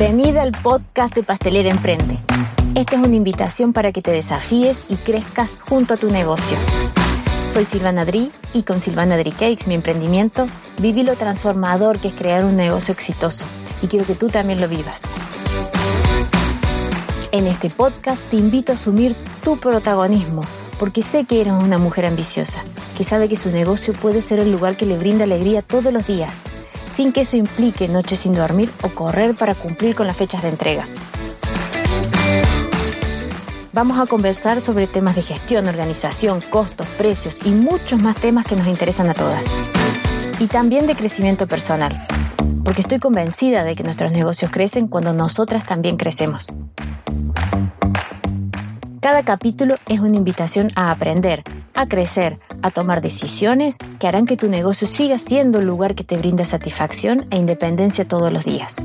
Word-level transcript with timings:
Bienvenida 0.00 0.40
al 0.40 0.52
podcast 0.52 1.14
de 1.14 1.22
Pastelera 1.22 1.68
Emprende. 1.68 2.18
Esta 2.74 2.96
es 2.96 3.02
una 3.02 3.16
invitación 3.16 3.74
para 3.74 3.92
que 3.92 4.00
te 4.00 4.10
desafíes 4.10 4.86
y 4.88 4.96
crezcas 4.96 5.60
junto 5.60 5.92
a 5.92 5.96
tu 5.98 6.10
negocio. 6.10 6.56
Soy 7.46 7.66
Silvana 7.66 8.06
Dri 8.06 8.32
y 8.54 8.62
con 8.62 8.80
Silvana 8.80 9.18
Dri 9.18 9.32
Cakes, 9.32 9.68
mi 9.68 9.74
emprendimiento, 9.74 10.46
viví 10.78 11.02
lo 11.02 11.16
transformador 11.16 11.98
que 11.98 12.08
es 12.08 12.14
crear 12.14 12.46
un 12.46 12.56
negocio 12.56 12.94
exitoso 12.94 13.44
y 13.82 13.88
quiero 13.88 14.06
que 14.06 14.14
tú 14.14 14.30
también 14.30 14.58
lo 14.62 14.68
vivas. 14.68 15.02
En 17.30 17.46
este 17.46 17.68
podcast 17.68 18.22
te 18.30 18.38
invito 18.38 18.72
a 18.72 18.76
asumir 18.76 19.14
tu 19.44 19.58
protagonismo, 19.58 20.40
porque 20.78 21.02
sé 21.02 21.26
que 21.26 21.42
eres 21.42 21.52
una 21.52 21.76
mujer 21.76 22.06
ambiciosa, 22.06 22.64
que 22.96 23.04
sabe 23.04 23.28
que 23.28 23.36
su 23.36 23.50
negocio 23.50 23.92
puede 23.92 24.22
ser 24.22 24.40
el 24.40 24.50
lugar 24.50 24.78
que 24.78 24.86
le 24.86 24.96
brinda 24.96 25.24
alegría 25.24 25.60
todos 25.60 25.92
los 25.92 26.06
días 26.06 26.42
sin 26.90 27.12
que 27.12 27.20
eso 27.22 27.36
implique 27.36 27.88
noches 27.88 28.18
sin 28.18 28.34
dormir 28.34 28.70
o 28.82 28.88
correr 28.88 29.34
para 29.34 29.54
cumplir 29.54 29.94
con 29.94 30.06
las 30.06 30.16
fechas 30.16 30.42
de 30.42 30.48
entrega. 30.48 30.84
Vamos 33.72 34.00
a 34.00 34.06
conversar 34.06 34.60
sobre 34.60 34.88
temas 34.88 35.14
de 35.14 35.22
gestión, 35.22 35.68
organización, 35.68 36.40
costos, 36.50 36.88
precios 36.98 37.46
y 37.46 37.50
muchos 37.50 38.02
más 38.02 38.16
temas 38.16 38.44
que 38.44 38.56
nos 38.56 38.66
interesan 38.66 39.08
a 39.08 39.14
todas. 39.14 39.56
Y 40.40 40.48
también 40.48 40.86
de 40.86 40.96
crecimiento 40.96 41.46
personal, 41.46 41.96
porque 42.64 42.80
estoy 42.80 42.98
convencida 42.98 43.62
de 43.62 43.76
que 43.76 43.84
nuestros 43.84 44.10
negocios 44.10 44.50
crecen 44.50 44.88
cuando 44.88 45.12
nosotras 45.12 45.64
también 45.64 45.96
crecemos. 45.96 46.54
Cada 49.00 49.22
capítulo 49.22 49.76
es 49.88 50.00
una 50.00 50.16
invitación 50.16 50.72
a 50.74 50.90
aprender, 50.90 51.44
a 51.80 51.88
crecer, 51.88 52.38
a 52.60 52.70
tomar 52.70 53.00
decisiones 53.00 53.78
que 53.98 54.06
harán 54.06 54.26
que 54.26 54.36
tu 54.36 54.50
negocio 54.50 54.86
siga 54.86 55.16
siendo 55.16 55.60
el 55.60 55.66
lugar 55.66 55.94
que 55.94 56.04
te 56.04 56.18
brinda 56.18 56.44
satisfacción 56.44 57.26
e 57.30 57.38
independencia 57.38 58.06
todos 58.06 58.30
los 58.30 58.44
días. 58.44 58.76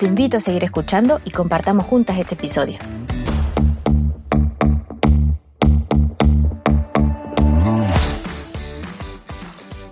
Te 0.00 0.06
invito 0.06 0.38
a 0.38 0.40
seguir 0.40 0.64
escuchando 0.64 1.20
y 1.24 1.30
compartamos 1.30 1.86
juntas 1.86 2.18
este 2.18 2.34
episodio. 2.34 2.80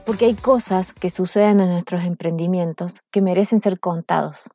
Porque 0.04 0.24
hay 0.24 0.34
cosas 0.34 0.92
que 0.92 1.10
suceden 1.10 1.60
en 1.60 1.70
nuestros 1.70 2.02
emprendimientos 2.02 3.02
que 3.12 3.22
merecen 3.22 3.60
ser 3.60 3.78
contados. 3.78 4.50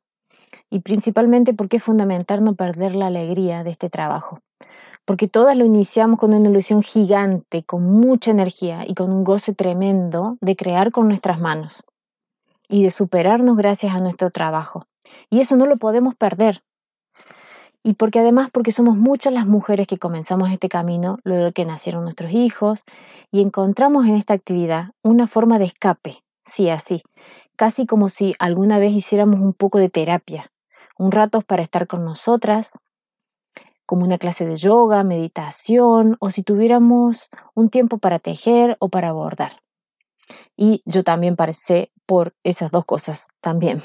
Y 0.68 0.80
principalmente 0.80 1.54
porque 1.54 1.78
es 1.78 1.82
fundamental 1.82 2.44
no 2.44 2.54
perder 2.54 2.94
la 2.94 3.06
alegría 3.06 3.64
de 3.64 3.70
este 3.70 3.88
trabajo 3.88 4.40
porque 5.06 5.28
todas 5.28 5.56
lo 5.56 5.64
iniciamos 5.64 6.18
con 6.18 6.34
una 6.34 6.50
ilusión 6.50 6.82
gigante, 6.82 7.62
con 7.62 7.84
mucha 7.84 8.32
energía 8.32 8.84
y 8.86 8.94
con 8.94 9.10
un 9.10 9.24
goce 9.24 9.54
tremendo 9.54 10.36
de 10.40 10.56
crear 10.56 10.90
con 10.90 11.08
nuestras 11.08 11.40
manos 11.40 11.84
y 12.68 12.82
de 12.82 12.90
superarnos 12.90 13.56
gracias 13.56 13.94
a 13.94 14.00
nuestro 14.00 14.30
trabajo. 14.30 14.86
Y 15.30 15.38
eso 15.38 15.56
no 15.56 15.66
lo 15.66 15.76
podemos 15.76 16.16
perder. 16.16 16.64
Y 17.84 17.94
porque 17.94 18.18
además, 18.18 18.50
porque 18.52 18.72
somos 18.72 18.96
muchas 18.96 19.32
las 19.32 19.46
mujeres 19.46 19.86
que 19.86 19.96
comenzamos 19.96 20.50
este 20.50 20.68
camino 20.68 21.20
luego 21.22 21.44
de 21.44 21.52
que 21.52 21.64
nacieron 21.64 22.02
nuestros 22.02 22.32
hijos 22.32 22.82
y 23.30 23.42
encontramos 23.42 24.06
en 24.06 24.16
esta 24.16 24.34
actividad 24.34 24.90
una 25.04 25.28
forma 25.28 25.60
de 25.60 25.66
escape, 25.66 26.24
sí, 26.44 26.68
así, 26.68 27.04
casi 27.54 27.86
como 27.86 28.08
si 28.08 28.34
alguna 28.40 28.80
vez 28.80 28.92
hiciéramos 28.92 29.38
un 29.38 29.52
poco 29.52 29.78
de 29.78 29.88
terapia, 29.88 30.50
un 30.98 31.12
rato 31.12 31.42
para 31.42 31.62
estar 31.62 31.86
con 31.86 32.04
nosotras, 32.04 32.76
como 33.86 34.04
una 34.04 34.18
clase 34.18 34.44
de 34.44 34.56
yoga, 34.56 35.02
meditación 35.04 36.16
o 36.20 36.30
si 36.30 36.42
tuviéramos 36.42 37.30
un 37.54 37.70
tiempo 37.70 37.98
para 37.98 38.18
tejer 38.18 38.76
o 38.80 38.88
para 38.88 39.12
bordar. 39.12 39.62
Y 40.56 40.82
yo 40.84 41.04
también 41.04 41.36
pasé 41.36 41.92
por 42.04 42.34
esas 42.42 42.70
dos 42.70 42.84
cosas 42.84 43.28
también. 43.40 43.80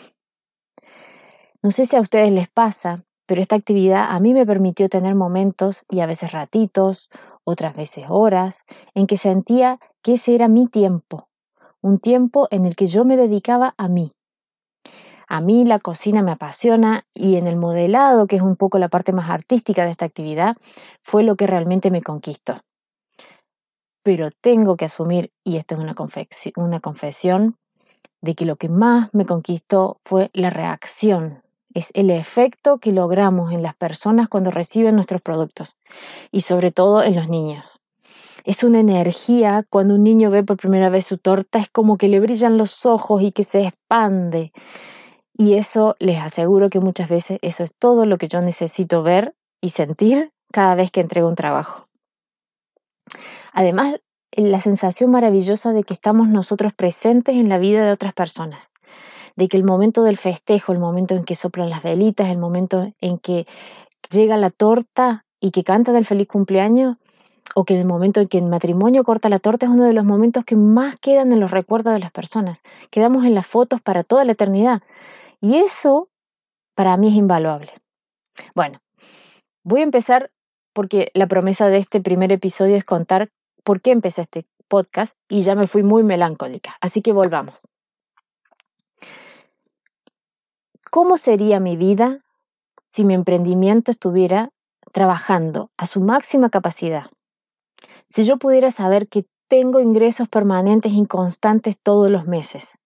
No 1.61 1.71
sé 1.71 1.85
si 1.85 1.95
a 1.95 2.01
ustedes 2.01 2.31
les 2.31 2.49
pasa, 2.49 3.05
pero 3.27 3.41
esta 3.41 3.55
actividad 3.55 4.07
a 4.09 4.19
mí 4.19 4.33
me 4.33 4.45
permitió 4.45 4.89
tener 4.89 5.15
momentos 5.15 5.85
y 5.89 5.99
a 5.99 6.07
veces 6.07 6.31
ratitos, 6.31 7.09
otras 7.43 7.75
veces 7.75 8.05
horas, 8.09 8.63
en 8.95 9.05
que 9.07 9.15
sentía 9.15 9.79
que 10.01 10.13
ese 10.13 10.33
era 10.33 10.47
mi 10.47 10.65
tiempo, 10.65 11.29
un 11.81 11.99
tiempo 11.99 12.47
en 12.51 12.65
el 12.65 12.75
que 12.75 12.87
yo 12.87 13.05
me 13.05 13.17
dedicaba 13.17 13.75
a 13.77 13.87
mí, 13.87 14.11
a 15.33 15.39
mí 15.39 15.63
la 15.63 15.79
cocina 15.79 16.21
me 16.21 16.33
apasiona 16.33 17.05
y 17.13 17.37
en 17.37 17.47
el 17.47 17.55
modelado, 17.55 18.27
que 18.27 18.35
es 18.35 18.41
un 18.41 18.57
poco 18.57 18.79
la 18.79 18.89
parte 18.89 19.13
más 19.13 19.29
artística 19.29 19.85
de 19.85 19.91
esta 19.91 20.03
actividad, 20.03 20.57
fue 21.01 21.23
lo 21.23 21.37
que 21.37 21.47
realmente 21.47 21.89
me 21.89 22.01
conquistó. 22.01 22.59
Pero 24.03 24.29
tengo 24.41 24.75
que 24.75 24.83
asumir, 24.83 25.31
y 25.45 25.55
esta 25.55 25.75
es 25.75 25.79
una, 25.79 25.95
una 26.57 26.79
confesión, 26.81 27.55
de 28.19 28.35
que 28.35 28.45
lo 28.45 28.57
que 28.57 28.67
más 28.67 29.07
me 29.13 29.25
conquistó 29.25 30.01
fue 30.03 30.29
la 30.33 30.49
reacción, 30.49 31.41
es 31.73 31.91
el 31.93 32.09
efecto 32.09 32.79
que 32.79 32.91
logramos 32.91 33.53
en 33.53 33.63
las 33.63 33.75
personas 33.75 34.27
cuando 34.27 34.51
reciben 34.51 34.95
nuestros 34.95 35.21
productos 35.21 35.77
y 36.29 36.41
sobre 36.41 36.71
todo 36.71 37.03
en 37.03 37.15
los 37.15 37.29
niños. 37.29 37.79
Es 38.43 38.65
una 38.65 38.81
energía 38.81 39.65
cuando 39.69 39.95
un 39.95 40.03
niño 40.03 40.29
ve 40.29 40.43
por 40.43 40.57
primera 40.57 40.89
vez 40.89 41.05
su 41.05 41.17
torta, 41.17 41.59
es 41.59 41.69
como 41.69 41.97
que 41.97 42.09
le 42.09 42.19
brillan 42.19 42.57
los 42.57 42.85
ojos 42.85 43.21
y 43.21 43.31
que 43.31 43.43
se 43.43 43.67
expande. 43.67 44.51
Y 45.37 45.55
eso 45.55 45.95
les 45.99 46.19
aseguro 46.19 46.69
que 46.69 46.79
muchas 46.79 47.09
veces 47.09 47.39
eso 47.41 47.63
es 47.63 47.73
todo 47.73 48.05
lo 48.05 48.17
que 48.17 48.27
yo 48.27 48.41
necesito 48.41 49.03
ver 49.03 49.35
y 49.61 49.69
sentir 49.69 50.31
cada 50.51 50.75
vez 50.75 50.91
que 50.91 51.01
entrego 51.01 51.27
un 51.27 51.35
trabajo. 51.35 51.87
Además, 53.53 54.01
la 54.35 54.59
sensación 54.59 55.11
maravillosa 55.11 55.73
de 55.73 55.83
que 55.83 55.93
estamos 55.93 56.27
nosotros 56.27 56.73
presentes 56.73 57.35
en 57.35 57.49
la 57.49 57.57
vida 57.57 57.83
de 57.83 57.91
otras 57.91 58.13
personas, 58.13 58.71
de 59.35 59.47
que 59.47 59.57
el 59.57 59.63
momento 59.63 60.03
del 60.03 60.17
festejo, 60.17 60.71
el 60.71 60.79
momento 60.79 61.15
en 61.15 61.23
que 61.23 61.35
soplan 61.35 61.69
las 61.69 61.83
velitas, 61.83 62.29
el 62.29 62.37
momento 62.37 62.93
en 63.01 63.17
que 63.17 63.45
llega 64.09 64.37
la 64.37 64.49
torta 64.49 65.25
y 65.39 65.51
que 65.51 65.63
canta 65.63 65.91
del 65.91 66.05
feliz 66.05 66.27
cumpleaños, 66.27 66.97
o 67.55 67.65
que 67.65 67.79
el 67.79 67.85
momento 67.85 68.21
en 68.21 68.27
que 68.27 68.37
el 68.37 68.45
matrimonio 68.45 69.03
corta 69.03 69.29
la 69.29 69.39
torta 69.39 69.65
es 69.65 69.71
uno 69.71 69.83
de 69.83 69.93
los 69.93 70.05
momentos 70.05 70.45
que 70.45 70.55
más 70.55 70.95
quedan 70.97 71.31
en 71.31 71.39
los 71.39 71.51
recuerdos 71.51 71.93
de 71.93 71.99
las 71.99 72.11
personas. 72.11 72.63
Quedamos 72.89 73.25
en 73.25 73.35
las 73.35 73.45
fotos 73.45 73.81
para 73.81 74.03
toda 74.03 74.23
la 74.23 74.31
eternidad. 74.31 74.81
Y 75.41 75.55
eso 75.55 76.09
para 76.75 76.95
mí 76.97 77.07
es 77.07 77.15
invaluable. 77.15 77.73
Bueno, 78.53 78.79
voy 79.63 79.81
a 79.81 79.83
empezar 79.83 80.31
porque 80.73 81.11
la 81.15 81.27
promesa 81.27 81.67
de 81.67 81.77
este 81.77 81.99
primer 81.99 82.31
episodio 82.31 82.77
es 82.77 82.85
contar 82.85 83.31
por 83.63 83.81
qué 83.81 83.91
empecé 83.91 84.21
este 84.21 84.45
podcast 84.67 85.17
y 85.27 85.41
ya 85.41 85.55
me 85.55 85.67
fui 85.67 85.83
muy 85.83 86.03
melancólica. 86.03 86.77
Así 86.79 87.01
que 87.01 87.11
volvamos. 87.11 87.61
¿Cómo 90.91 91.17
sería 91.17 91.59
mi 91.59 91.75
vida 91.75 92.23
si 92.89 93.03
mi 93.03 93.15
emprendimiento 93.15 93.91
estuviera 93.91 94.51
trabajando 94.91 95.71
a 95.75 95.87
su 95.87 96.01
máxima 96.01 96.49
capacidad? 96.49 97.07
Si 98.07 98.23
yo 98.23 98.37
pudiera 98.37 98.71
saber 98.71 99.07
que 99.07 99.25
tengo 99.47 99.79
ingresos 99.79 100.29
permanentes 100.29 100.93
y 100.93 101.05
constantes 101.07 101.81
todos 101.81 102.09
los 102.09 102.27
meses 102.27 102.80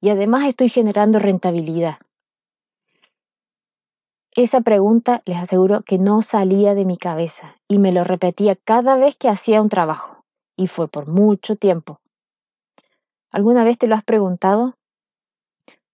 y 0.00 0.10
además 0.10 0.44
estoy 0.44 0.68
generando 0.68 1.18
rentabilidad. 1.18 1.98
Esa 4.32 4.60
pregunta 4.60 5.22
les 5.24 5.38
aseguro 5.38 5.82
que 5.82 5.98
no 5.98 6.20
salía 6.20 6.74
de 6.74 6.84
mi 6.84 6.96
cabeza 6.96 7.56
y 7.68 7.78
me 7.78 7.92
lo 7.92 8.04
repetía 8.04 8.54
cada 8.54 8.96
vez 8.96 9.16
que 9.16 9.28
hacía 9.28 9.62
un 9.62 9.68
trabajo 9.68 10.24
y 10.56 10.66
fue 10.66 10.88
por 10.88 11.08
mucho 11.08 11.56
tiempo. 11.56 12.00
¿Alguna 13.32 13.64
vez 13.64 13.78
te 13.78 13.86
lo 13.86 13.94
has 13.94 14.04
preguntado? 14.04 14.76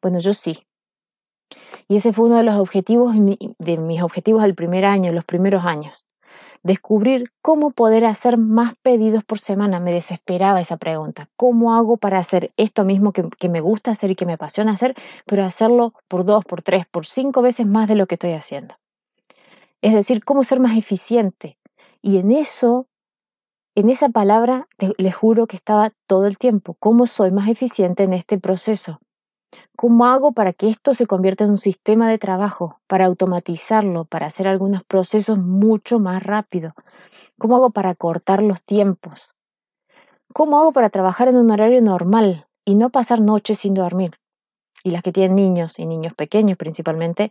Bueno, 0.00 0.18
yo 0.18 0.32
sí. 0.32 0.58
Y 1.86 1.96
ese 1.96 2.12
fue 2.12 2.26
uno 2.26 2.36
de 2.36 2.42
los 2.42 2.56
objetivos 2.56 3.14
de 3.58 3.78
mis 3.78 4.02
objetivos 4.02 4.42
del 4.42 4.54
primer 4.54 4.84
año, 4.84 5.12
los 5.12 5.24
primeros 5.24 5.64
años 5.64 6.08
descubrir 6.62 7.32
cómo 7.42 7.70
poder 7.70 8.04
hacer 8.04 8.38
más 8.38 8.74
pedidos 8.82 9.24
por 9.24 9.38
semana. 9.38 9.80
Me 9.80 9.92
desesperaba 9.92 10.60
esa 10.60 10.76
pregunta. 10.76 11.28
¿Cómo 11.36 11.74
hago 11.74 11.96
para 11.96 12.18
hacer 12.18 12.52
esto 12.56 12.84
mismo 12.84 13.12
que, 13.12 13.48
me 13.48 13.60
gusta 13.60 13.90
hacer 13.90 14.10
y 14.10 14.14
que 14.14 14.26
me 14.26 14.34
apasiona 14.34 14.72
hacer, 14.72 14.94
pero 15.26 15.44
hacerlo 15.44 15.94
por 16.08 16.24
dos, 16.24 16.44
por 16.44 16.62
tres, 16.62 16.86
por 16.86 17.06
cinco 17.06 17.42
veces 17.42 17.66
más 17.66 17.88
de 17.88 17.96
lo 17.96 18.06
que 18.06 18.14
estoy 18.14 18.32
haciendo? 18.32 18.76
Es 19.80 19.94
decir, 19.94 20.24
cómo 20.24 20.44
ser 20.44 20.60
más 20.60 20.76
eficiente. 20.76 21.58
Y 22.00 22.18
en 22.18 22.30
eso, 22.30 22.86
en 23.74 23.90
esa 23.90 24.08
palabra, 24.08 24.68
les 24.96 25.14
juro 25.14 25.46
que 25.46 25.56
estaba 25.56 25.92
todo 26.06 26.26
el 26.26 26.38
tiempo. 26.38 26.76
¿Cómo 26.78 27.06
soy 27.06 27.32
más 27.32 27.48
eficiente 27.48 28.04
en 28.04 28.12
este 28.12 28.38
proceso? 28.38 29.00
¿Cómo 29.76 30.06
hago 30.06 30.32
para 30.32 30.52
que 30.52 30.68
esto 30.68 30.94
se 30.94 31.06
convierta 31.06 31.44
en 31.44 31.50
un 31.50 31.56
sistema 31.56 32.08
de 32.08 32.18
trabajo, 32.18 32.80
para 32.86 33.06
automatizarlo, 33.06 34.04
para 34.04 34.26
hacer 34.26 34.46
algunos 34.46 34.84
procesos 34.84 35.38
mucho 35.38 35.98
más 35.98 36.22
rápido? 36.22 36.74
¿Cómo 37.38 37.56
hago 37.56 37.70
para 37.70 37.94
cortar 37.94 38.42
los 38.42 38.64
tiempos? 38.64 39.30
¿Cómo 40.32 40.58
hago 40.58 40.72
para 40.72 40.90
trabajar 40.90 41.28
en 41.28 41.36
un 41.36 41.50
horario 41.50 41.82
normal 41.82 42.46
y 42.64 42.74
no 42.74 42.90
pasar 42.90 43.20
noches 43.20 43.58
sin 43.58 43.74
dormir? 43.74 44.18
Y 44.84 44.90
las 44.90 45.02
que 45.02 45.12
tienen 45.12 45.36
niños 45.36 45.78
y 45.78 45.86
niños 45.86 46.14
pequeños 46.14 46.56
principalmente 46.56 47.30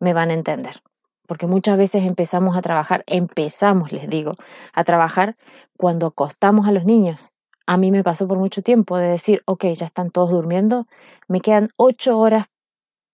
me 0.00 0.12
van 0.12 0.30
a 0.30 0.34
entender. 0.34 0.82
Porque 1.26 1.46
muchas 1.46 1.76
veces 1.76 2.06
empezamos 2.06 2.56
a 2.56 2.62
trabajar, 2.62 3.04
empezamos, 3.06 3.92
les 3.92 4.08
digo, 4.08 4.32
a 4.72 4.84
trabajar 4.84 5.36
cuando 5.76 6.06
acostamos 6.06 6.66
a 6.66 6.72
los 6.72 6.84
niños 6.84 7.32
a 7.68 7.76
mí 7.76 7.90
me 7.90 8.02
pasó 8.02 8.26
por 8.26 8.38
mucho 8.38 8.62
tiempo 8.62 8.96
de 8.96 9.08
decir, 9.08 9.42
ok, 9.44 9.66
ya 9.74 9.84
están 9.84 10.10
todos 10.10 10.30
durmiendo, 10.30 10.86
me 11.28 11.42
quedan 11.42 11.68
ocho 11.76 12.18
horas 12.18 12.46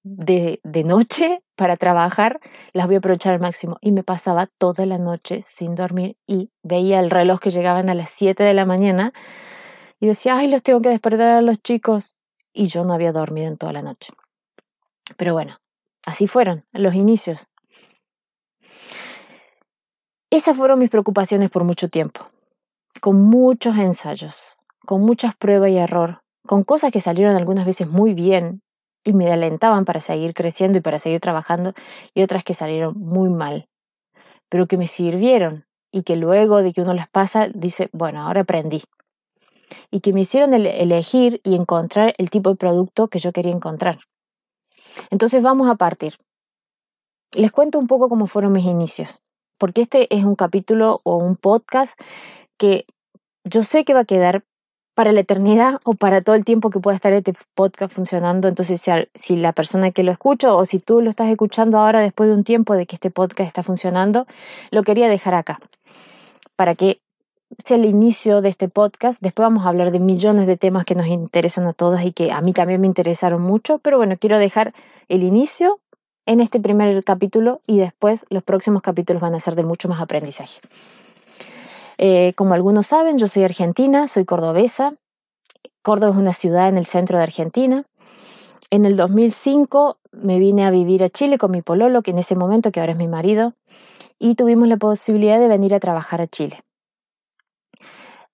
de, 0.05 0.61
de, 0.63 0.85
noche 0.85 1.43
para 1.57 1.77
trabajar, 1.77 2.39
las 2.73 2.87
voy 2.87 2.95
a 2.95 2.99
aprovechar 2.99 3.35
al 3.35 3.41
máximo. 3.41 3.79
Y 3.81 3.91
me 3.91 4.05
pasaba 4.05 4.47
toda 4.47 4.87
la 4.87 4.97
noche 4.97 5.43
sin 5.45 5.75
dormir 5.75 6.17
y 6.29 6.53
veía 6.63 7.01
el 7.01 7.11
reloj 7.11 7.41
que 7.41 7.51
llegaban 7.51 7.89
a 7.89 7.95
las 7.95 8.11
7 8.11 8.45
de 8.45 8.55
la 8.55 8.65
mañana 8.65 9.13
y 9.99 10.07
decía, 10.07 10.37
ay, 10.37 10.47
los 10.47 10.63
tengo 10.63 10.81
que 10.81 10.91
despertar 10.91 11.35
a 11.35 11.41
los 11.41 11.61
chicos. 11.61 12.15
Y 12.53 12.67
yo 12.67 12.85
no 12.85 12.95
había 12.95 13.11
dormido 13.11 13.49
en 13.49 13.57
toda 13.57 13.73
la 13.73 13.83
noche. 13.83 14.13
Pero 15.17 15.33
bueno, 15.33 15.59
así 16.07 16.29
fueron 16.29 16.65
los 16.71 16.95
inicios. 16.95 17.49
Esas 20.31 20.57
fueron 20.57 20.79
mis 20.79 20.91
preocupaciones 20.91 21.51
por 21.51 21.65
mucho 21.65 21.89
tiempo, 21.89 22.29
con 23.05 23.23
muchos 23.23 23.77
ensayos, 23.77 24.57
con 24.87 25.03
muchas 25.03 25.37
pruebas 25.37 25.69
y 25.69 25.77
error, 25.77 26.23
con 26.47 26.63
cosas 26.63 26.91
que 26.91 27.01
salieron 27.01 27.37
algunas 27.37 27.67
veces 27.67 27.87
muy 27.87 28.15
bien 28.15 28.63
y 29.05 29.13
me 29.13 29.31
alentaban 29.31 29.85
para 29.85 30.01
seguir 30.01 30.33
creciendo 30.33 30.79
y 30.79 30.81
para 30.81 30.99
seguir 30.99 31.21
trabajando, 31.21 31.75
y 32.15 32.23
otras 32.23 32.45
que 32.45 32.55
salieron 32.55 32.99
muy 32.99 33.29
mal, 33.29 33.69
pero 34.49 34.67
que 34.67 34.79
me 34.79 34.87
sirvieron 34.87 35.67
y 35.93 36.03
que 36.03 36.17
luego 36.17 36.63
de 36.63 36.73
que 36.73 36.81
uno 36.81 36.95
las 36.95 37.11
pasa 37.11 37.49
dice, 37.53 37.91
bueno, 37.93 38.27
ahora 38.27 38.41
aprendí. 38.41 38.83
Y 39.91 40.01
que 40.01 40.15
me 40.15 40.23
hicieron 40.23 40.55
elegir 40.55 41.43
y 41.45 41.57
encontrar 41.57 42.15
el 42.17 42.31
tipo 42.31 42.49
de 42.49 42.57
producto 42.57 43.09
que 43.09 43.19
yo 43.19 43.33
quería 43.33 43.53
encontrar. 43.53 43.99
Entonces 45.11 45.43
vamos 45.43 45.69
a 45.69 45.75
partir. 45.75 46.15
Les 47.37 47.53
cuento 47.53 47.79
un 47.79 47.87
poco 47.87 48.09
cómo 48.09 48.27
fueron 48.27 48.53
mis 48.53 48.65
inicios 48.65 49.21
porque 49.59 49.83
este 49.83 50.15
es 50.15 50.25
un 50.25 50.35
capítulo 50.35 51.01
o 51.05 51.17
un 51.17 51.37
podcast 51.37 51.99
que 52.57 52.87
yo 53.45 53.63
sé 53.63 53.85
que 53.85 53.95
va 53.95 54.01
a 54.01 54.05
quedar 54.05 54.45
para 54.95 55.13
la 55.13 55.21
eternidad 55.21 55.81
o 55.85 55.95
para 55.95 56.23
todo 56.23 56.37
el 56.37 56.45
tiempo 56.45 56.71
que 56.71 56.81
pueda 56.81 56.95
estar 56.95 57.13
este 57.13 57.35
podcast 57.55 57.93
funcionando. 57.93 58.49
Entonces, 58.49 58.83
si, 59.15 59.37
la 59.37 59.53
persona 59.53 59.91
que 59.91 60.05
lo 60.05 60.13
escucha 60.13 60.55
o 60.55 60.65
si 60.65 60.79
tú 60.79 61.01
lo 61.01 61.11
estás 61.11 61.29
escuchando 61.29 61.79
ahora 61.79 62.01
después 62.01 62.29
de 62.29 62.37
un 62.37 62.45
tiempo 62.45 62.75
de 62.75 62.87
que 62.87 62.97
este 62.97 63.11
podcast 63.11 63.49
está 63.49 63.63
funcionando, 63.63 64.27
lo 64.71 64.83
quería 64.83 65.09
dejar 65.09 65.35
acá 65.35 65.61
para 66.57 66.75
que 66.75 67.01
sea 67.65 67.77
el 67.77 67.85
inicio 67.85 68.41
de 68.41 68.49
este 68.49 68.69
podcast. 68.69 69.21
Después 69.21 69.45
vamos 69.45 69.67
a 69.67 69.69
hablar 69.69 69.91
de 69.91 69.99
millones 69.99 70.47
de 70.47 70.57
temas 70.57 70.85
que 70.85 70.95
nos 70.95 71.07
interesan 71.09 71.67
a 71.67 71.73
todos 71.73 72.01
y 72.03 72.13
que 72.13 72.31
a 72.33 72.41
mí 72.41 72.53
también 72.53 72.81
me 72.81 72.87
interesaron 72.87 73.43
mucho, 73.43 73.79
pero 73.79 73.97
bueno, 73.97 74.17
quiero 74.19 74.39
dejar 74.39 74.73
el 75.09 75.25
inicio 75.25 75.81
en 76.27 76.41
este 76.41 76.61
primer 76.61 77.03
capítulo 77.05 77.61
y 77.67 77.79
después 77.79 78.27
los 78.31 78.43
próximos 78.43 78.81
capítulos 78.81 79.21
van 79.21 79.35
a 79.35 79.41
ser 79.41 79.57
de 79.57 79.65
mucho 79.65 79.89
más 79.89 80.01
aprendizaje. 80.01 80.61
Eh, 81.99 82.33
como 82.35 82.55
algunos 82.55 82.87
saben, 82.89 83.19
yo 83.19 83.29
soy 83.29 83.45
argentina, 83.45 84.09
soy 84.09 84.25
cordobesa. 84.25 84.95
Córdoba 85.83 86.13
es 86.13 86.19
una 86.19 86.33
ciudad 86.33 86.69
en 86.69 86.79
el 86.79 86.87
centro 86.87 87.19
de 87.19 87.25
Argentina. 87.25 87.85
En 88.71 88.85
el 88.85 88.97
2005 88.97 89.99
me 90.13 90.39
vine 90.39 90.65
a 90.65 90.71
vivir 90.71 91.05
a 91.05 91.09
Chile 91.09 91.39
con 91.39 91.51
mi 91.51 91.63
pololo, 91.63 92.03
que 92.03 92.11
en 92.11 92.19
ese 92.19 92.37
momento, 92.37 92.73
que 92.73 92.81
ahora 92.81 92.93
es 92.93 92.99
mi 92.99 93.09
marido, 93.09 93.55
y 94.19 94.35
tuvimos 94.35 94.69
la 94.69 94.77
posibilidad 94.77 95.39
de 95.39 95.49
venir 95.49 95.75
a 95.75 95.81
trabajar 95.81 96.21
a 96.21 96.27
Chile. 96.27 96.59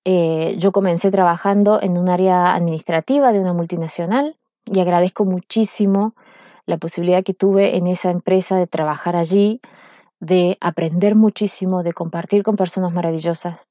Eh, 0.05 0.55
yo 0.59 0.73
comencé 0.73 1.11
trabajando 1.11 1.81
en 1.83 1.99
un 1.99 2.09
área 2.09 2.55
administrativa 2.55 3.33
de 3.33 3.41
una 3.41 3.53
multinacional 3.53 4.37
y 4.65 4.81
agradezco 4.81 5.25
muchísimo 5.25 6.15
la 6.65 6.79
posibilidad 6.79 7.23
que 7.23 7.35
tuve 7.35 7.77
en 7.77 7.87
esa 7.87 8.11
empresa 8.11 8.57
de 8.57 8.67
trabajar 8.67 9.17
allí, 9.17 9.61
de 10.21 10.59
aprender 10.61 11.17
muchísimo, 11.17 11.83
de 11.83 11.93
compartir 11.93 12.43
con 12.43 12.57
personas 12.57 12.93
maravillosas. 12.93 13.67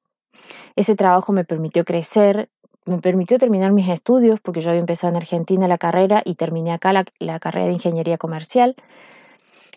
Ese 0.75 0.96
trabajo 0.96 1.31
me 1.31 1.46
permitió 1.46 1.86
crecer, 1.86 2.50
me 2.86 2.98
permitió 2.98 3.38
terminar 3.38 3.72
mis 3.72 3.90
estudios, 3.90 4.40
porque 4.40 4.62
yo 4.62 4.69
había 4.69 4.81
empezado 4.81 5.12
en 5.12 5.18
Argentina 5.18 5.68
la 5.68 5.78
carrera 5.78 6.22
y 6.25 6.36
terminé 6.36 6.72
acá 6.72 6.92
la, 6.94 7.40
carrera 7.40 7.68
de 7.68 7.74
ingeniería 7.74 8.18
comercial. 8.18 8.75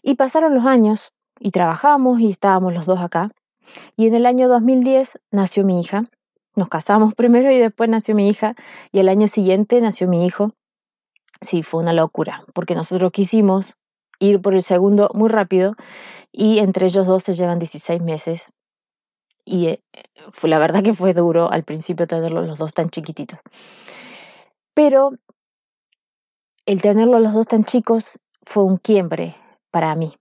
Y 0.02 0.14
pasaron 0.14 0.54
los 0.54 0.64
años 0.64 1.12
y 1.38 1.50
trabajamos 1.50 2.20
y 2.20 2.30
estábamos 2.30 2.74
los 2.74 2.86
dos 2.86 3.00
acá. 3.00 3.30
Y 3.96 4.06
en 4.06 4.14
el 4.14 4.26
año 4.26 4.48
2010 4.48 5.20
nació 5.30 5.64
mi 5.64 5.78
hija. 5.78 6.04
Nos 6.56 6.68
casamos 6.68 7.14
primero 7.16 7.52
y 7.52 7.58
después 7.58 7.90
nació 7.90 8.14
mi 8.14 8.28
hija. 8.28 8.54
Y 8.92 9.00
el 9.00 9.08
año 9.08 9.28
siguiente 9.28 9.80
nació 9.80 10.08
mi 10.08 10.24
hijo 10.26 10.52
sí, 11.42 11.62
fue 11.62 11.82
una 11.82 11.92
locura, 11.92 12.44
porque 12.54 12.74
nosotros 12.74 13.12
quisimos 13.12 13.76
ir 14.22 14.40
por 14.40 14.54
el 14.54 14.62
segundo 14.62 15.10
muy 15.14 15.28
rápido 15.28 15.74
y 16.30 16.60
entre 16.60 16.86
ellos 16.86 17.06
dos 17.06 17.22
se 17.22 17.34
llevan 17.34 17.58
16 17.58 18.02
meses. 18.02 18.52
Y 19.44 19.66
eh, 19.66 19.82
fue, 20.32 20.48
la 20.48 20.58
verdad 20.58 20.82
que 20.82 20.94
fue 20.94 21.14
duro 21.14 21.50
al 21.50 21.64
principio 21.64 22.06
tenerlos 22.06 22.46
los 22.46 22.58
dos 22.58 22.72
tan 22.72 22.90
chiquititos. 22.90 23.40
Pero 24.74 25.12
el 26.64 26.80
tenerlos 26.80 27.20
los 27.20 27.32
dos 27.32 27.48
tan 27.48 27.64
chicos 27.64 28.20
fue 28.42 28.64
un 28.64 28.76
quiebre 28.76 29.36
para 29.70 29.94
mí. 29.96 30.14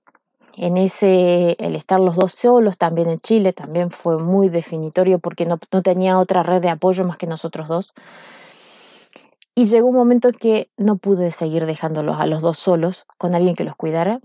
En 0.57 0.77
ese, 0.77 1.56
el 1.59 1.75
estar 1.75 2.00
los 2.00 2.15
dos 2.15 2.33
solos 2.33 2.77
también 2.77 3.09
en 3.09 3.19
Chile 3.19 3.53
también 3.53 3.89
fue 3.89 4.18
muy 4.18 4.50
definitorio 4.50 5.19
porque 5.19 5.45
no, 5.45 5.59
no 5.71 5.81
tenía 5.81 6.19
otra 6.19 6.44
red 6.44 6.62
de 6.62 6.69
apoyo 6.69 7.06
más 7.06 7.18
que 7.18 7.27
nosotros 7.27 7.68
dos. 7.68 7.94
Y 9.56 9.65
llegó 9.65 9.88
un 9.88 9.95
momento 9.95 10.30
en 10.30 10.36
que 10.36 10.71
no 10.77 10.98
pude 10.98 11.31
seguir 11.31 11.65
dejándolos 11.65 12.18
a 12.19 12.25
los 12.25 12.42
dos 12.42 12.57
solos 12.57 13.06
con 13.18 13.36
alguien 13.36 13.56
que 13.56 13.65
los 13.65 13.75
cuidara 13.75 14.21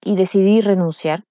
y 0.00 0.16
decidí 0.16 0.60
renunciar. 0.60 1.24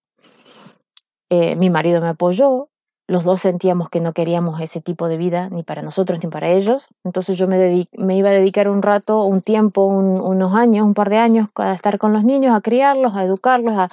Eh, 1.30 1.56
mi 1.56 1.70
marido 1.70 2.02
me 2.02 2.10
apoyó, 2.10 2.70
los 3.08 3.24
dos 3.24 3.42
sentíamos 3.42 3.90
que 3.90 4.00
no 4.00 4.14
queríamos 4.14 4.62
ese 4.62 4.82
tipo 4.82 5.08
de 5.10 5.18
vida, 5.18 5.50
ni 5.50 5.64
para 5.64 5.82
nosotros 5.82 6.24
ni 6.24 6.30
para 6.30 6.50
ellos. 6.50 6.88
Entonces 7.04 7.38
yo 7.38 7.48
me, 7.48 7.88
iba 8.16 8.30
a 8.30 8.34
dedicar 8.34 8.70
un 8.70 8.82
rato, 8.82 9.24
un 9.24 9.42
tiempo, 9.42 9.86
unos 9.86 10.56
años, 10.56 10.86
un 10.86 10.94
par 10.94 11.10
de 11.10 11.18
años 11.18 11.50
a 11.56 11.74
estar 11.74 11.98
con 11.98 12.14
los 12.14 12.24
niños, 12.24 12.56
a 12.56 12.62
criarlos, 12.62 13.14
a 13.16 13.24
educarlos, 13.24 13.78
a, 13.78 13.90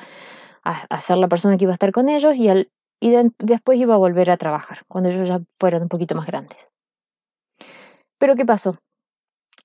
a, 0.62 1.00
ser 1.00 1.18
la 1.18 1.28
persona 1.28 1.56
que 1.56 1.64
iba 1.64 1.72
a 1.72 1.74
estar 1.74 1.92
con 1.92 2.08
ellos 2.08 2.36
y, 2.36 2.48
después 3.38 3.78
iba 3.78 3.94
a 3.94 3.98
volver 3.98 4.30
a 4.30 4.36
trabajar, 4.36 4.84
cuando 4.86 5.10
ellos 5.10 5.28
ya 5.28 5.40
fueron 5.58 5.82
un 5.82 5.88
poquito 5.88 6.14
más 6.14 6.26
grandes. 6.26 6.72
Pero 8.18 8.36
¿qué 8.36 8.44
pasó? 8.44 8.78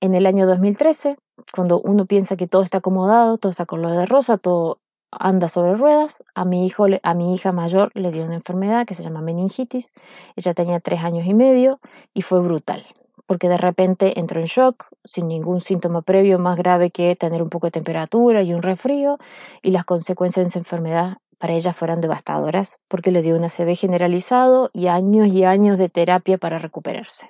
En 0.03 0.15
el 0.15 0.25
año 0.25 0.45
2013, 0.45 1.15
cuando 1.53 1.79
uno 1.79 2.05
piensa 2.05 2.35
que 2.35 2.45
todo 2.45 2.61
está 2.61 2.79
acomodado, 2.79 3.37
todo 3.37 3.51
está 3.51 3.65
color 3.65 3.95
de 3.95 4.05
rosa, 4.05 4.37
todo 4.37 4.79
anda 5.11 5.47
sobre 5.47 5.77
ruedas, 5.77 6.25
a 6.35 6.43
mi, 6.43 6.65
hijo, 6.65 6.87
a 7.01 7.13
mi 7.13 7.33
hija 7.33 7.53
mayor 7.53 7.89
le 7.93 8.11
dio 8.11 8.25
una 8.25 8.35
enfermedad 8.35 8.85
que 8.85 8.95
se 8.95 9.03
llama 9.03 9.21
meningitis. 9.21 9.93
Ella 10.35 10.53
tenía 10.53 10.81
tres 10.81 10.99
años 11.05 11.25
y 11.25 11.33
medio 11.33 11.79
y 12.13 12.21
fue 12.21 12.41
brutal, 12.41 12.85
porque 13.27 13.47
de 13.47 13.57
repente 13.57 14.19
entró 14.19 14.41
en 14.41 14.47
shock, 14.47 14.87
sin 15.05 15.29
ningún 15.29 15.61
síntoma 15.61 16.01
previo 16.01 16.37
más 16.37 16.57
grave 16.57 16.91
que 16.91 17.15
tener 17.15 17.41
un 17.41 17.49
poco 17.49 17.67
de 17.67 17.71
temperatura 17.71 18.41
y 18.41 18.53
un 18.53 18.61
resfrío, 18.61 19.19
y 19.61 19.71
las 19.71 19.85
consecuencias 19.85 20.43
de 20.43 20.49
esa 20.49 20.59
enfermedad 20.59 21.19
para 21.37 21.53
ella 21.53 21.71
fueron 21.71 22.01
devastadoras, 22.01 22.81
porque 22.89 23.13
le 23.13 23.21
dio 23.21 23.37
un 23.37 23.45
ACV 23.45 23.77
generalizado 23.77 24.69
y 24.73 24.87
años 24.87 25.27
y 25.27 25.45
años 25.45 25.77
de 25.77 25.87
terapia 25.87 26.37
para 26.37 26.59
recuperarse. 26.59 27.29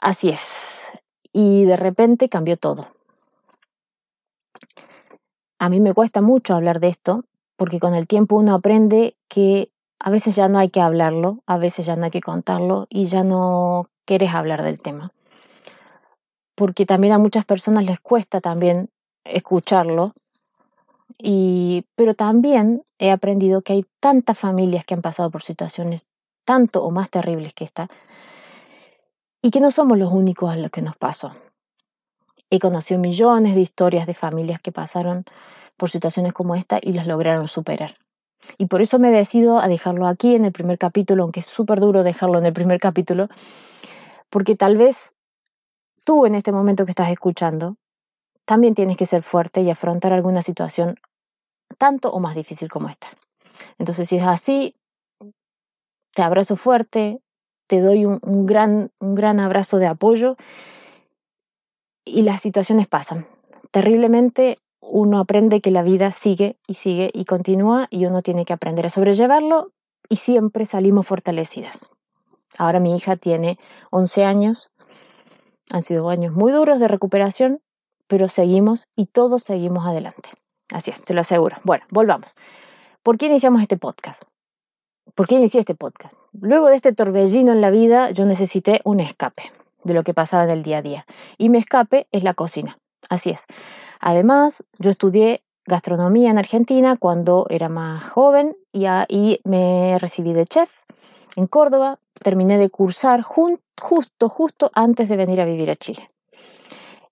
Así 0.00 0.28
es. 0.28 0.92
Y 1.38 1.66
de 1.66 1.76
repente 1.76 2.30
cambió 2.30 2.56
todo. 2.56 2.88
A 5.58 5.68
mí 5.68 5.80
me 5.80 5.92
cuesta 5.92 6.22
mucho 6.22 6.54
hablar 6.54 6.80
de 6.80 6.88
esto 6.88 7.24
porque 7.56 7.78
con 7.78 7.92
el 7.92 8.06
tiempo 8.06 8.36
uno 8.36 8.54
aprende 8.54 9.18
que 9.28 9.70
a 9.98 10.08
veces 10.08 10.34
ya 10.34 10.48
no 10.48 10.58
hay 10.58 10.70
que 10.70 10.80
hablarlo, 10.80 11.42
a 11.44 11.58
veces 11.58 11.84
ya 11.84 11.94
no 11.94 12.06
hay 12.06 12.10
que 12.10 12.22
contarlo 12.22 12.86
y 12.88 13.04
ya 13.04 13.22
no 13.22 13.90
quieres 14.06 14.32
hablar 14.32 14.62
del 14.62 14.80
tema. 14.80 15.10
Porque 16.54 16.86
también 16.86 17.12
a 17.12 17.18
muchas 17.18 17.44
personas 17.44 17.84
les 17.84 18.00
cuesta 18.00 18.40
también 18.40 18.88
escucharlo. 19.22 20.14
Y, 21.18 21.84
pero 21.96 22.14
también 22.14 22.82
he 22.98 23.10
aprendido 23.10 23.60
que 23.60 23.74
hay 23.74 23.84
tantas 24.00 24.38
familias 24.38 24.86
que 24.86 24.94
han 24.94 25.02
pasado 25.02 25.30
por 25.30 25.42
situaciones 25.42 26.08
tanto 26.46 26.82
o 26.82 26.90
más 26.90 27.10
terribles 27.10 27.52
que 27.52 27.64
esta, 27.64 27.90
y 29.46 29.52
que 29.52 29.60
no 29.60 29.70
somos 29.70 29.96
los 29.96 30.12
únicos 30.12 30.52
a 30.52 30.56
los 30.56 30.72
que 30.72 30.82
nos 30.82 30.96
pasó. 30.96 31.32
He 32.50 32.58
conocido 32.58 32.98
millones 32.98 33.54
de 33.54 33.60
historias 33.60 34.04
de 34.08 34.12
familias 34.12 34.58
que 34.58 34.72
pasaron 34.72 35.24
por 35.76 35.88
situaciones 35.88 36.32
como 36.32 36.56
esta 36.56 36.80
y 36.82 36.94
las 36.94 37.06
lograron 37.06 37.46
superar. 37.46 37.96
Y 38.58 38.66
por 38.66 38.82
eso 38.82 38.98
me 38.98 39.12
decido 39.12 39.60
a 39.60 39.68
dejarlo 39.68 40.08
aquí 40.08 40.34
en 40.34 40.44
el 40.44 40.50
primer 40.50 40.78
capítulo, 40.78 41.22
aunque 41.22 41.38
es 41.38 41.46
súper 41.46 41.78
duro 41.78 42.02
dejarlo 42.02 42.40
en 42.40 42.46
el 42.46 42.52
primer 42.52 42.80
capítulo, 42.80 43.28
porque 44.30 44.56
tal 44.56 44.76
vez 44.76 45.14
tú 46.04 46.26
en 46.26 46.34
este 46.34 46.50
momento 46.50 46.84
que 46.84 46.90
estás 46.90 47.10
escuchando 47.10 47.76
también 48.46 48.74
tienes 48.74 48.96
que 48.96 49.06
ser 49.06 49.22
fuerte 49.22 49.60
y 49.60 49.70
afrontar 49.70 50.12
alguna 50.12 50.42
situación 50.42 50.96
tanto 51.78 52.10
o 52.10 52.18
más 52.18 52.34
difícil 52.34 52.68
como 52.68 52.88
esta. 52.88 53.06
Entonces, 53.78 54.08
si 54.08 54.16
es 54.16 54.24
así, 54.24 54.74
te 56.12 56.22
abrazo 56.22 56.56
fuerte, 56.56 57.20
te 57.66 57.80
doy 57.80 58.04
un, 58.04 58.46
gran, 58.46 58.90
un 59.00 59.14
gran 59.14 59.40
abrazo 59.40 59.78
de 59.78 59.86
apoyo 59.86 60.36
y 62.04 62.22
las 62.22 62.42
situaciones 62.42 62.86
pasan. 62.86 63.26
Terriblemente 63.70 64.56
uno 64.80 65.18
aprende 65.18 65.60
que 65.60 65.70
la 65.70 65.82
vida 65.82 66.12
sigue 66.12 66.56
y 66.66 66.74
sigue 66.74 67.10
y 67.12 67.24
continúa 67.24 67.88
y 67.90 68.06
uno 68.06 68.22
tiene 68.22 68.44
que 68.44 68.52
aprender 68.52 68.86
a 68.86 68.90
sobrellevarlo 68.90 69.72
y 70.08 70.16
siempre 70.16 70.64
salimos 70.64 71.06
fortalecidas. 71.06 71.90
Ahora 72.58 72.80
mi 72.80 72.94
hija 72.94 73.16
tiene 73.16 73.58
11 73.90 74.24
años, 74.24 74.70
han 75.70 75.82
sido 75.82 76.08
años 76.08 76.34
muy 76.34 76.52
duros 76.52 76.78
de 76.78 76.88
recuperación, 76.88 77.60
pero 78.06 78.28
seguimos 78.28 78.86
y 78.94 79.06
todos 79.06 79.42
seguimos 79.42 79.86
adelante. 79.86 80.30
Así 80.72 80.90
es, 80.90 81.04
te 81.04 81.14
lo 81.14 81.20
aseguro. 81.20 81.56
Bueno, 81.64 81.84
volvamos. 81.90 82.34
¿Por 83.02 83.18
qué 83.18 83.26
iniciamos 83.26 83.62
este 83.62 83.76
podcast? 83.76 84.22
¿Por 85.16 85.26
qué 85.26 85.36
inicié 85.36 85.60
este 85.60 85.74
podcast? 85.74 86.14
Luego 86.38 86.68
de 86.68 86.76
este 86.76 86.92
torbellino 86.92 87.52
en 87.52 87.62
la 87.62 87.70
vida, 87.70 88.10
yo 88.10 88.26
necesité 88.26 88.82
un 88.84 89.00
escape 89.00 89.50
de 89.82 89.94
lo 89.94 90.04
que 90.04 90.12
pasaba 90.12 90.44
en 90.44 90.50
el 90.50 90.62
día 90.62 90.78
a 90.78 90.82
día. 90.82 91.06
Y 91.38 91.48
mi 91.48 91.56
escape 91.56 92.06
es 92.12 92.22
la 92.22 92.34
cocina. 92.34 92.78
Así 93.08 93.30
es. 93.30 93.46
Además, 93.98 94.62
yo 94.78 94.90
estudié 94.90 95.42
gastronomía 95.64 96.28
en 96.28 96.36
Argentina 96.36 96.98
cuando 96.98 97.46
era 97.48 97.70
más 97.70 98.04
joven 98.04 98.58
y 98.72 98.84
ahí 98.84 99.40
me 99.44 99.98
recibí 99.98 100.34
de 100.34 100.44
chef 100.44 100.82
en 101.36 101.46
Córdoba. 101.46 101.98
Terminé 102.22 102.58
de 102.58 102.68
cursar 102.68 103.22
justo, 103.22 104.28
justo 104.28 104.70
antes 104.74 105.08
de 105.08 105.16
venir 105.16 105.40
a 105.40 105.46
vivir 105.46 105.70
a 105.70 105.76
Chile. 105.76 106.06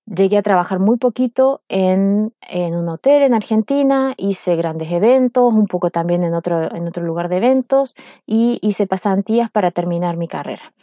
Llegué 0.06 0.36
a 0.36 0.42
trabajar 0.42 0.80
muy 0.80 0.98
poquito 0.98 1.62
en, 1.68 2.34
un 2.52 2.88
hotel 2.88 3.22
en 3.22 3.32
Argentina, 3.32 4.12
hice 4.18 4.54
grandes 4.54 4.92
eventos, 4.92 5.54
un 5.54 5.66
poco 5.66 5.90
también 5.90 6.22
en 6.24 6.34
otro, 6.34 6.74
en 6.74 6.86
otro 6.86 7.04
lugar 7.04 7.30
de 7.30 7.38
eventos 7.38 7.94
y 8.26 8.58
hice 8.60 8.86
pasantías 8.86 9.50
para 9.50 9.70
terminar 9.70 10.18
mi 10.18 10.28
carrera. 10.28 10.74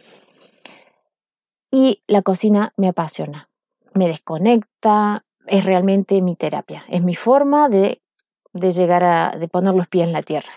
Y 1.70 2.02
la 2.08 2.24
cocina 2.24 2.74
me 2.78 2.88
apasiona, 2.88 3.48
me 3.94 4.08
desconecta, 4.08 5.24
es 5.46 5.66
realmente 5.66 6.20
mi 6.22 6.36
terapia, 6.36 6.84
es 6.90 7.04
mi 7.04 7.14
forma 7.14 7.70
de, 7.70 8.02
de 8.54 8.72
llegar 8.72 9.04
a 9.04 9.38
de 9.38 9.48
poner 9.48 9.76
los 9.76 9.88
pies 9.88 10.06
en 10.06 10.14
la 10.14 10.24
tierra. 10.24 10.52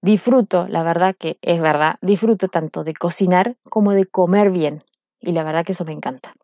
Disfruto, 0.00 0.68
la 0.68 0.82
verdad 0.82 1.14
que 1.18 1.38
es 1.42 1.60
verdad, 1.60 1.96
disfruto 2.00 2.48
tanto 2.48 2.82
de 2.82 2.94
cocinar 2.94 3.56
como 3.68 3.92
de 3.92 4.06
comer 4.06 4.50
bien 4.50 4.82
y 5.20 5.32
la 5.32 5.44
verdad 5.44 5.64
que 5.66 5.72
eso 5.72 5.84
me 5.84 5.92
encanta. 5.92 6.34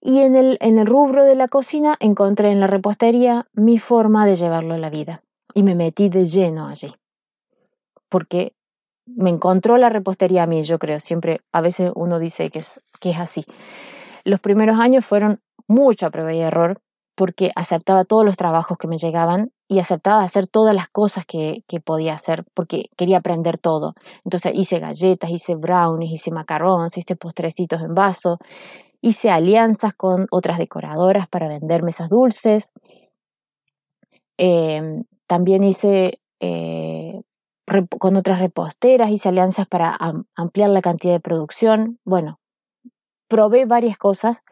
Y 0.00 0.20
en 0.20 0.36
el, 0.36 0.58
en 0.60 0.78
el 0.78 0.86
rubro 0.86 1.24
de 1.24 1.34
la 1.34 1.48
cocina 1.48 1.96
encontré 2.00 2.50
en 2.50 2.60
la 2.60 2.66
repostería 2.66 3.46
mi 3.52 3.78
forma 3.78 4.26
de 4.26 4.36
llevarlo 4.36 4.74
a 4.74 4.78
la 4.78 4.90
vida. 4.90 5.22
Y 5.54 5.62
me 5.62 5.74
metí 5.74 6.08
de 6.08 6.26
lleno 6.26 6.68
allí. 6.68 6.94
Porque 8.08 8.52
me 9.06 9.30
encontró 9.30 9.76
la 9.76 9.88
repostería 9.88 10.44
a 10.44 10.46
mí, 10.46 10.62
yo 10.62 10.78
creo. 10.78 11.00
Siempre, 11.00 11.40
a 11.52 11.60
veces 11.60 11.90
uno 11.94 12.18
dice 12.18 12.50
que 12.50 12.60
es, 12.60 12.84
que 13.00 13.10
es 13.10 13.18
así. 13.18 13.44
Los 14.24 14.40
primeros 14.40 14.78
años 14.78 15.04
fueron 15.04 15.40
mucha 15.66 16.10
prueba 16.10 16.32
y 16.32 16.40
error 16.40 16.80
porque 17.14 17.50
aceptaba 17.56 18.04
todos 18.04 18.24
los 18.24 18.36
trabajos 18.36 18.78
que 18.78 18.86
me 18.86 18.96
llegaban 18.96 19.50
y 19.66 19.80
aceptaba 19.80 20.22
hacer 20.22 20.46
todas 20.46 20.74
las 20.74 20.88
cosas 20.88 21.26
que, 21.26 21.64
que, 21.66 21.80
podía 21.80 22.14
hacer 22.14 22.44
porque 22.54 22.90
quería 22.96 23.18
aprender 23.18 23.58
todo. 23.58 23.94
Entonces 24.24 24.52
hice 24.54 24.78
galletas, 24.78 25.30
hice 25.30 25.56
brownies, 25.56 26.12
hice 26.12 26.30
macarrones, 26.30 26.96
hice 26.96 27.16
postrecitos 27.16 27.82
en 27.82 27.94
vaso 27.94 28.38
Hice 29.00 29.30
alianzas 29.30 29.94
con 29.94 30.26
otras 30.30 30.58
decoradoras 30.58 31.28
para 31.28 31.48
vender 31.48 31.82
mesas 31.82 32.10
dulces. 32.10 32.72
Em, 34.36 35.04
también 35.26 35.64
hice 35.64 36.20
eh, 36.40 37.20
con 37.98 38.16
otras 38.16 38.40
reposteras, 38.40 39.10
hice 39.10 39.28
alianzas 39.28 39.66
para 39.66 39.96
ampliar 40.34 40.70
la 40.70 40.82
cantidad 40.82 41.12
de 41.12 41.20
producción. 41.20 41.98
Bueno, 42.04 42.40
probé 43.28 43.66
varias 43.66 43.98
cosas 43.98 44.42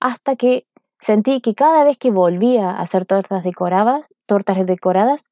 hasta 0.00 0.36
que 0.36 0.66
sentí 0.98 1.40
que 1.40 1.54
cada 1.54 1.84
vez 1.84 1.98
que 1.98 2.10
volvía 2.10 2.70
a 2.70 2.80
hacer 2.80 3.06
tortas 3.06 3.44
decoradas, 3.44 4.08
tortas 4.26 4.66
decoradas, 4.66 5.30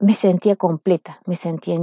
me 0.00 0.14
sentía 0.14 0.56
completa, 0.56 1.20
me 1.26 1.36
sentía 1.36 1.76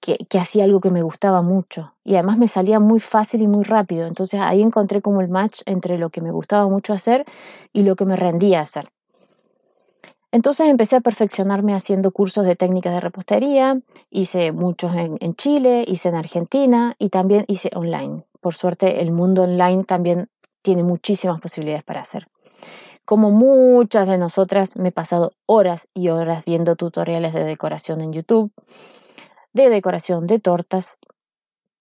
que, 0.00 0.38
hacía 0.38 0.64
algo 0.64 0.80
que 0.80 0.90
me 0.90 1.02
gustaba 1.02 1.42
mucho 1.42 1.94
y 2.04 2.14
además 2.14 2.38
me 2.38 2.48
salía 2.48 2.78
muy 2.78 3.00
fácil 3.00 3.42
y 3.42 3.46
muy 3.46 3.64
rápido. 3.64 4.06
Entonces 4.06 4.40
ahí 4.40 4.62
encontré 4.62 5.02
como 5.02 5.20
el 5.20 5.28
match 5.28 5.62
entre 5.66 5.98
lo 5.98 6.10
que 6.10 6.20
me 6.20 6.30
gustaba 6.30 6.68
mucho 6.68 6.94
hacer 6.94 7.24
y 7.72 7.82
lo 7.82 7.96
que 7.96 8.04
me 8.04 8.16
rendía 8.16 8.60
hacer. 8.60 8.90
Entonces 10.30 10.68
empecé 10.68 10.96
a 10.96 11.00
perfeccionarme 11.00 11.74
haciendo 11.74 12.12
cursos 12.12 12.44
de 12.44 12.54
técnicas 12.54 12.92
de 12.92 13.00
repostería, 13.00 13.80
hice 14.10 14.52
muchos 14.52 14.94
en, 14.94 15.16
en 15.20 15.34
Chile, 15.34 15.84
hice 15.86 16.10
en 16.10 16.16
Argentina 16.16 16.94
y 16.98 17.08
también 17.08 17.44
hice 17.48 17.70
online. 17.74 18.24
Por 18.40 18.54
suerte 18.54 19.00
el 19.02 19.10
mundo 19.10 19.42
online 19.42 19.84
también 19.84 20.28
tiene 20.60 20.82
muchísimas 20.82 21.40
posibilidades 21.40 21.82
para 21.82 22.02
hacer. 22.02 22.28
Como 23.06 23.30
muchas 23.30 24.06
de 24.06 24.18
nosotras 24.18 24.76
me 24.76 24.90
he 24.90 24.92
pasado 24.92 25.32
horas 25.46 25.88
y 25.94 26.10
horas 26.10 26.44
viendo 26.44 26.76
tutoriales 26.76 27.32
de 27.32 27.44
decoración 27.44 28.02
en 28.02 28.12
YouTube 28.12 28.52
de 29.52 29.68
decoración 29.68 30.26
de 30.26 30.38
tortas, 30.38 30.98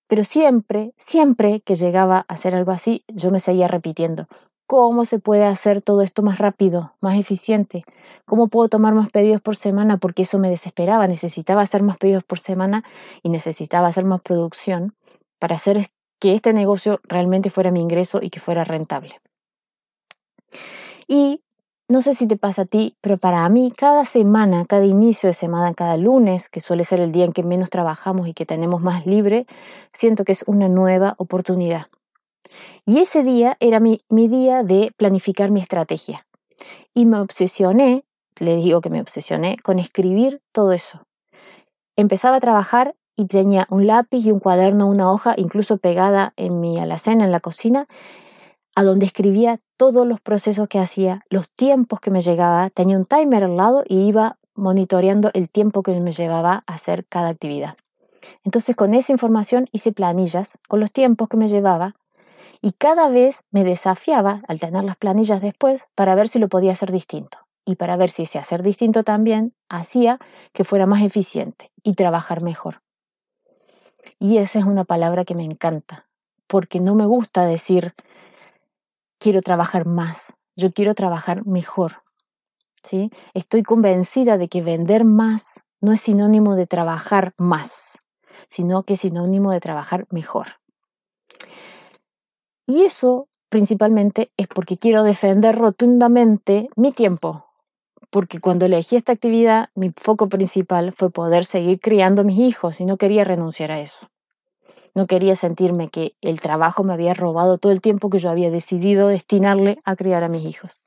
pero 0.07 0.23
siempre, 0.23 0.93
siempre 0.95 1.61
que 1.61 1.75
llegaba 1.75 2.25
a 2.27 2.33
hacer 2.33 2.55
algo 2.55 2.71
así, 2.71 3.03
yo 3.07 3.29
me 3.29 3.39
seguía 3.39 3.67
repitiendo, 3.67 4.27
¿cómo 4.65 5.05
se 5.05 5.19
puede 5.19 5.45
hacer 5.45 5.81
todo 5.81 6.01
esto 6.01 6.23
más 6.23 6.37
rápido, 6.37 6.93
más 7.01 7.19
eficiente? 7.19 7.83
¿Cómo 8.25 8.47
puedo 8.47 8.69
tomar 8.69 8.93
más 8.93 9.09
pedidos 9.09 9.41
por 9.41 9.55
semana? 9.55 9.97
Porque 9.97 10.21
eso 10.21 10.39
me 10.39 10.49
desesperaba, 10.49 11.07
necesitaba 11.07 11.61
hacer 11.61 11.83
más 11.83 11.97
pedidos 11.97 12.23
por 12.23 12.39
semana 12.39 12.83
y 13.21 13.29
necesitaba 13.29 13.87
hacer 13.87 14.05
más 14.05 14.21
producción 14.21 14.95
para 15.39 15.55
hacer 15.55 15.87
que 16.19 16.33
este 16.33 16.53
negocio 16.53 16.99
realmente 17.03 17.49
fuera 17.49 17.71
mi 17.71 17.81
ingreso 17.81 18.19
y 18.21 18.29
que 18.29 18.39
fuera 18.39 18.63
rentable. 18.63 19.19
Y 21.07 21.41
no 21.89 22.01
sé 22.01 22.13
si 22.13 22.27
te 22.27 22.37
pasa 22.37 22.63
a 22.63 22.65
ti, 22.65 22.97
pero 23.01 23.17
para 23.17 23.47
mí 23.49 23.71
cada 23.75 24.03
semana, 24.03 24.65
cada 24.65 24.85
inicio 24.85 25.27
de 25.27 25.33
semana, 25.33 25.73
cada 25.73 25.95
lunes, 25.97 26.49
que 26.49 26.59
suele 26.59 26.83
ser 26.83 26.99
el 26.99 27.11
día 27.11 27.25
en 27.25 27.33
que 27.33 27.43
menos 27.43 27.69
trabajamos 27.69 28.27
y 28.27 28.33
que 28.33 28.45
tenemos 28.45 28.81
más 28.81 29.05
libre, 29.05 29.47
siento 29.93 30.25
que 30.25 30.33
es 30.33 30.43
una 30.47 30.67
nueva 30.67 31.15
oportunidad. 31.17 31.87
Y 32.85 32.99
ese 32.99 33.23
día 33.23 33.57
era 33.59 33.79
mi, 33.79 34.01
mi 34.09 34.27
día 34.27 34.63
de 34.63 34.91
planificar 34.97 35.49
mi 35.49 35.61
estrategia. 35.61 36.25
Y 36.93 37.05
me 37.05 37.19
obsesioné, 37.19 38.03
le 38.39 38.57
digo 38.57 38.81
que 38.81 38.89
me 38.89 39.01
obsesioné, 39.01 39.57
con 39.57 39.79
escribir 39.79 40.41
todo 40.51 40.73
eso. 40.73 41.05
Empezaba 41.95 42.37
a 42.37 42.41
trabajar 42.41 42.95
y 43.15 43.25
tenía 43.25 43.65
un 43.69 43.87
lápiz 43.87 44.25
y 44.25 44.31
un 44.31 44.39
cuaderno, 44.39 44.87
una 44.87 45.11
hoja, 45.11 45.33
incluso 45.37 45.77
pegada 45.77 46.33
en 46.35 46.59
mi 46.59 46.79
alacena, 46.79 47.25
en 47.25 47.31
la 47.31 47.39
cocina, 47.39 47.87
a 48.77 48.83
donde 48.83 49.07
escribía 49.07 49.59
todos 49.75 50.05
los 50.05 50.21
procesos 50.21 50.67
que 50.67 50.77
hacía, 50.77 51.25
los 51.31 51.49
tiempos 51.49 51.99
que 51.99 52.11
me 52.11 52.21
llegaba, 52.21 52.69
tenía 52.69 52.95
un 52.95 53.05
timer 53.05 53.43
al 53.43 53.57
lado 53.57 53.83
y 53.87 54.01
iba 54.01 54.37
monitoreando 54.53 55.31
el 55.33 55.49
tiempo 55.49 55.81
que 55.81 55.99
me 55.99 56.11
llevaba 56.11 56.63
a 56.67 56.73
hacer 56.75 57.03
cada 57.07 57.29
actividad. 57.29 57.75
Entonces 58.43 58.75
con 58.75 58.93
esa 58.93 59.11
información 59.11 59.67
hice 59.71 59.93
planillas 59.93 60.59
con 60.67 60.79
los 60.79 60.91
tiempos 60.91 61.27
que 61.27 61.37
me 61.37 61.47
llevaba 61.47 61.95
y 62.61 62.73
cada 62.73 63.09
vez 63.09 63.45
me 63.49 63.63
desafiaba 63.63 64.43
al 64.47 64.59
tener 64.59 64.83
las 64.83 64.97
planillas 64.97 65.41
después 65.41 65.87
para 65.95 66.13
ver 66.13 66.27
si 66.27 66.37
lo 66.37 66.47
podía 66.47 66.73
hacer 66.73 66.91
distinto 66.91 67.39
y 67.65 67.77
para 67.77 67.97
ver 67.97 68.11
si 68.11 68.23
ese 68.23 68.37
hacer 68.37 68.61
distinto 68.61 69.01
también 69.01 69.55
hacía 69.69 70.19
que 70.53 70.63
fuera 70.63 70.85
más 70.85 71.01
eficiente 71.01 71.71
y 71.81 71.95
trabajar 71.95 72.43
mejor. 72.43 72.83
Y 74.19 74.37
esa 74.37 74.59
es 74.59 74.65
una 74.65 74.83
palabra 74.83 75.25
que 75.25 75.33
me 75.33 75.45
encanta, 75.45 76.05
porque 76.45 76.79
no 76.79 76.93
me 76.93 77.07
gusta 77.07 77.43
decir 77.47 77.95
quiero 79.19 79.41
trabajar 79.41 79.85
más, 79.85 80.33
yo 80.55 80.71
quiero 80.71 80.93
trabajar 80.95 81.45
mejor. 81.45 82.03
¿sí? 82.83 83.11
Estoy 83.33 83.63
convencida 83.63 84.37
de 84.37 84.47
que 84.47 84.61
vender 84.61 85.03
más 85.03 85.65
no 85.81 85.91
es 85.91 86.01
sinónimo 86.01 86.55
de 86.55 86.67
trabajar 86.67 87.33
más, 87.37 88.05
sino 88.47 88.83
que 88.83 88.93
es 88.93 89.01
sinónimo 89.01 89.51
de 89.51 89.59
trabajar 89.59 90.07
mejor. 90.09 90.47
Y 92.65 92.83
eso 92.83 93.27
principalmente 93.49 94.31
es 94.37 94.47
porque 94.47 94.77
quiero 94.77 95.03
defender 95.03 95.55
rotundamente 95.55 96.67
mi 96.75 96.91
tiempo, 96.91 97.45
porque 98.09 98.39
cuando 98.39 98.65
elegí 98.65 98.95
esta 98.95 99.13
actividad, 99.13 99.69
mi 99.75 99.91
foco 99.95 100.27
principal 100.27 100.91
fue 100.91 101.09
poder 101.09 101.45
seguir 101.45 101.79
criando 101.79 102.21
a 102.21 102.25
mis 102.25 102.39
hijos 102.39 102.81
y 102.81 102.85
no 102.85 102.97
quería 102.97 103.23
renunciar 103.23 103.71
a 103.71 103.79
eso. 103.79 104.07
No 104.97 105.05
quería 105.05 105.35
sentirme 105.35 105.89
que 105.89 106.15
el 106.21 106.41
trabajo 106.41 106.83
me 106.83 106.91
había 106.91 107.13
robado 107.13 107.59
todo 107.59 107.71
el 107.71 107.81
tiempo 107.81 108.09
que 108.09 108.17
yo 108.17 108.31
había 108.31 108.49
decidido 108.49 109.09
destinarle 109.09 109.77
a 109.85 109.95
criar 109.95 110.23
a 110.23 110.27
mis 110.27 110.43
hijos. 110.43 110.81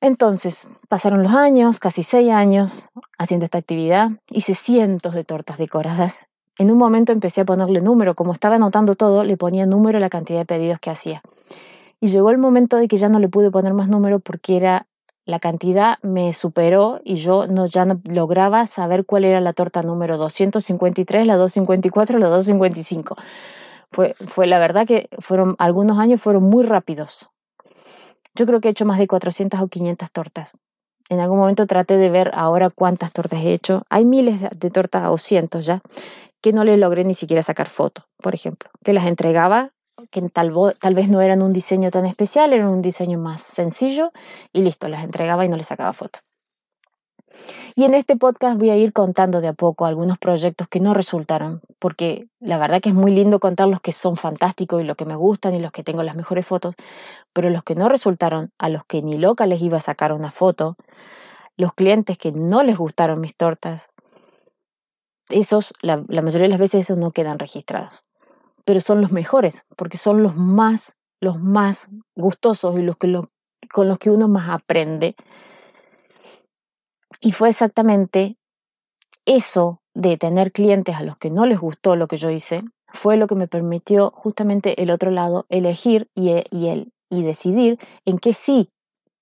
Entonces, 0.00 0.66
pasaron 0.88 1.22
los 1.22 1.34
años, 1.34 1.78
casi 1.78 2.02
seis 2.02 2.30
años, 2.30 2.88
haciendo 3.18 3.44
esta 3.44 3.58
actividad. 3.58 4.12
Hice 4.30 4.54
cientos 4.54 5.12
de 5.12 5.24
tortas 5.24 5.58
decoradas. 5.58 6.28
En 6.56 6.70
un 6.70 6.78
momento 6.78 7.12
empecé 7.12 7.42
a 7.42 7.44
ponerle 7.44 7.82
número. 7.82 8.14
Como 8.14 8.32
estaba 8.32 8.54
anotando 8.54 8.94
todo, 8.94 9.24
le 9.24 9.36
ponía 9.36 9.66
número 9.66 9.98
a 9.98 10.00
la 10.00 10.08
cantidad 10.08 10.38
de 10.38 10.46
pedidos 10.46 10.80
que 10.80 10.88
hacía. 10.88 11.20
Y 12.00 12.06
llegó 12.06 12.30
el 12.30 12.38
momento 12.38 12.78
de 12.78 12.88
que 12.88 12.96
ya 12.96 13.10
no 13.10 13.18
le 13.18 13.28
pude 13.28 13.50
poner 13.50 13.74
más 13.74 13.90
número 13.90 14.20
porque 14.20 14.56
era 14.56 14.86
la 15.26 15.38
cantidad 15.38 15.98
me 16.02 16.32
superó 16.32 17.00
y 17.04 17.16
yo 17.16 17.46
no, 17.46 17.66
ya 17.66 17.84
no 17.84 18.00
lograba 18.04 18.66
saber 18.66 19.06
cuál 19.06 19.24
era 19.24 19.40
la 19.40 19.52
torta 19.52 19.82
número 19.82 20.18
253, 20.18 21.26
la 21.26 21.36
254, 21.36 22.18
la 22.18 22.28
255. 22.28 23.16
Fue, 23.90 24.12
fue 24.12 24.46
la 24.46 24.58
verdad 24.58 24.86
que 24.86 25.08
fueron 25.18 25.56
algunos 25.58 25.98
años 25.98 26.20
fueron 26.20 26.42
muy 26.44 26.64
rápidos. 26.64 27.30
Yo 28.34 28.46
creo 28.46 28.60
que 28.60 28.68
he 28.68 28.70
hecho 28.72 28.84
más 28.84 28.98
de 28.98 29.06
400 29.06 29.60
o 29.60 29.68
500 29.68 30.10
tortas. 30.10 30.60
En 31.08 31.20
algún 31.20 31.38
momento 31.38 31.66
traté 31.66 31.96
de 31.96 32.10
ver 32.10 32.30
ahora 32.34 32.70
cuántas 32.70 33.12
tortas 33.12 33.40
he 33.40 33.52
hecho. 33.52 33.82
Hay 33.90 34.04
miles 34.04 34.40
de 34.40 34.70
tortas 34.70 35.08
o 35.08 35.16
cientos 35.16 35.66
ya 35.66 35.80
que 36.44 36.52
no 36.52 36.62
le 36.62 36.76
logré 36.76 37.04
ni 37.04 37.14
siquiera 37.14 37.42
sacar 37.42 37.70
fotos, 37.70 38.04
por 38.18 38.34
ejemplo, 38.34 38.68
que 38.84 38.92
las 38.92 39.06
entregaba, 39.06 39.72
que 40.10 40.22
tal, 40.28 40.52
vez 40.94 41.08
no 41.08 41.20
eran 41.20 41.42
un 41.42 41.52
diseño 41.52 41.90
tan 41.90 42.06
especial, 42.06 42.52
eran 42.52 42.68
un 42.68 42.82
diseño 42.82 43.18
más 43.18 43.42
sencillo 43.42 44.12
y 44.52 44.62
listo, 44.62 44.88
las 44.88 45.04
entregaba 45.04 45.44
y 45.44 45.48
no 45.48 45.56
les 45.56 45.66
sacaba 45.66 45.92
foto. 45.92 46.20
Y 47.74 47.84
en 47.84 47.94
este 47.94 48.16
podcast 48.16 48.58
voy 48.58 48.70
a 48.70 48.76
ir 48.76 48.92
contando 48.92 49.40
de 49.40 49.48
a 49.48 49.52
poco 49.52 49.86
algunos 49.86 50.18
proyectos 50.18 50.68
que 50.68 50.78
no 50.78 50.94
resultaron, 50.94 51.60
porque 51.80 52.28
la 52.38 52.58
verdad 52.58 52.80
que 52.80 52.90
es 52.90 52.94
muy 52.94 53.12
lindo 53.12 53.40
contar 53.40 53.66
los 53.66 53.80
que 53.80 53.90
son 53.90 54.16
fantásticos 54.16 54.80
y 54.80 54.84
los 54.84 54.96
que 54.96 55.04
me 55.04 55.16
gustan 55.16 55.54
y 55.54 55.58
los 55.58 55.72
que 55.72 55.82
tengo 55.82 56.02
las 56.04 56.14
mejores 56.14 56.46
fotos, 56.46 56.76
pero 57.32 57.50
los 57.50 57.64
que 57.64 57.74
no 57.74 57.88
resultaron, 57.88 58.52
a 58.58 58.68
los 58.68 58.84
que 58.84 59.02
ni 59.02 59.18
loca 59.18 59.46
les 59.46 59.60
iba 59.60 59.78
a 59.78 59.80
sacar 59.80 60.12
una 60.12 60.30
foto, 60.30 60.76
los 61.56 61.74
clientes 61.74 62.18
que 62.18 62.30
no 62.30 62.62
les 62.62 62.78
gustaron 62.78 63.20
mis 63.20 63.36
tortas, 63.36 63.90
esos, 65.30 65.72
la, 65.80 65.96
mayoría 65.96 66.42
de 66.42 66.48
las 66.48 66.58
veces 66.58 66.84
esos 66.84 66.98
no 66.98 67.10
quedan 67.10 67.38
registrados, 67.38 68.04
pero 68.64 68.80
son 68.80 69.00
los 69.00 69.12
mejores, 69.12 69.66
porque 69.76 69.98
son 69.98 70.22
los 70.22 70.36
más, 70.36 70.98
los 71.20 71.40
más 71.40 71.90
gustosos 72.14 72.76
y 72.78 72.82
los 72.82 72.96
que 72.96 73.20
con 73.72 73.88
los 73.88 73.98
que 73.98 74.10
uno 74.10 74.28
más 74.28 74.50
aprende 74.50 75.16
y 77.20 77.32
fue 77.32 77.48
exactamente 77.48 78.36
eso 79.24 79.80
de 79.94 80.16
tener 80.18 80.52
clientes 80.52 80.94
a 80.94 81.02
los 81.02 81.16
que 81.16 81.30
no 81.30 81.46
les 81.46 81.58
gustó 81.58 81.96
lo 81.96 82.06
que 82.06 82.18
yo 82.18 82.30
hice, 82.30 82.64
fue 82.88 83.16
lo 83.16 83.26
que 83.26 83.34
me 83.34 83.48
permitió 83.48 84.10
justamente 84.10 84.82
el 84.82 84.90
otro 84.90 85.10
lado 85.10 85.46
elegir 85.48 86.10
y, 86.14 86.30
y, 86.50 86.92
y 87.08 87.22
decidir 87.22 87.78
en 88.04 88.18
qué 88.18 88.34
sí 88.34 88.70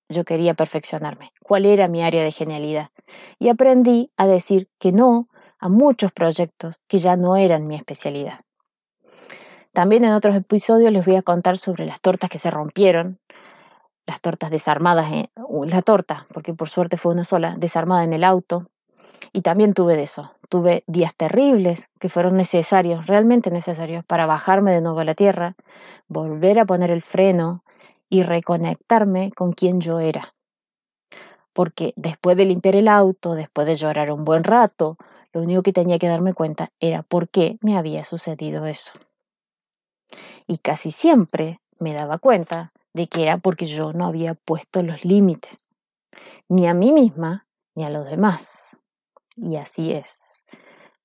yo 0.09 0.25
quería 0.25 0.53
perfeccionarme, 0.53 1.31
cuál 1.41 1.65
era 1.65 1.87
mi 1.87 2.03
área 2.03 2.23
de 2.23 2.31
genialidad. 2.31 2.89
Y 3.39 3.49
aprendí 3.49 4.11
a 4.17 4.27
decir 4.27 4.67
que 4.79 4.91
no 4.91 5.29
a 5.59 5.69
muchos 5.69 6.11
proyectos 6.11 6.81
que 6.87 6.97
ya 6.97 7.15
no 7.15 7.37
eran 7.37 7.67
mi 7.67 7.75
especialidad. 7.75 8.41
También 9.73 10.05
en 10.05 10.13
otros 10.13 10.35
episodios 10.35 10.93
les 10.93 11.03
voy 11.03 11.15
a 11.15 11.23
contar 11.23 11.57
sobre 11.57 11.87
las 11.87 11.99
tortas 11.99 12.29
que 12.29 12.37
se 12.37 12.51
rompieron, 12.51 13.19
las 14.05 14.21
tortas 14.21 14.51
desarmadas, 14.51 15.11
en, 15.11 15.31
la 15.65 15.81
torta, 15.81 16.27
porque 16.31 16.53
por 16.53 16.69
suerte 16.69 16.95
fue 16.95 17.11
una 17.11 17.23
sola, 17.23 17.55
desarmada 17.57 18.03
en 18.03 18.13
el 18.13 18.23
auto. 18.23 18.67
Y 19.31 19.41
también 19.41 19.73
tuve 19.73 19.95
de 19.95 20.03
eso, 20.03 20.31
tuve 20.47 20.83
días 20.85 21.15
terribles 21.15 21.89
que 21.99 22.07
fueron 22.07 22.37
necesarios, 22.37 23.07
realmente 23.07 23.49
necesarios, 23.49 24.05
para 24.05 24.27
bajarme 24.27 24.71
de 24.71 24.81
nuevo 24.81 24.99
a 24.99 25.05
la 25.05 25.15
tierra, 25.15 25.55
volver 26.07 26.59
a 26.59 26.65
poner 26.65 26.91
el 26.91 27.01
freno 27.01 27.63
y 28.09 28.21
reconectarme 28.21 29.31
con 29.31 29.53
quien 29.53 29.81
yo 29.81 29.99
era. 29.99 30.35
Porque 31.51 31.93
después 31.95 32.37
de 32.37 32.45
limpiar 32.45 32.75
el 32.75 32.87
auto, 32.87 33.33
después 33.33 33.65
de 33.65 33.73
llorar 33.73 34.11
un 34.11 34.23
buen 34.23 34.43
rato, 34.43 34.97
lo 35.31 35.41
único 35.41 35.63
que 35.63 35.73
tenía 35.73 35.97
que 35.97 36.09
darme 36.09 36.35
cuenta 36.35 36.69
era 36.79 37.01
por 37.01 37.27
qué 37.27 37.57
me 37.61 37.75
había 37.75 38.03
sucedido 38.03 38.67
eso. 38.67 38.91
Y 40.47 40.57
casi 40.59 40.91
siempre 40.91 41.59
me 41.79 41.93
daba 41.93 42.17
cuenta 42.17 42.73
de 42.93 43.07
que 43.07 43.23
era 43.23 43.37
porque 43.37 43.65
yo 43.65 43.93
no 43.93 44.05
había 44.05 44.35
puesto 44.35 44.83
los 44.83 45.03
límites, 45.03 45.73
ni 46.47 46.67
a 46.67 46.73
mí 46.73 46.91
misma 46.91 47.47
ni 47.75 47.85
a 47.85 47.89
los 47.89 48.05
demás. 48.05 48.81
Y 49.35 49.55
así 49.55 49.91
es, 49.91 50.45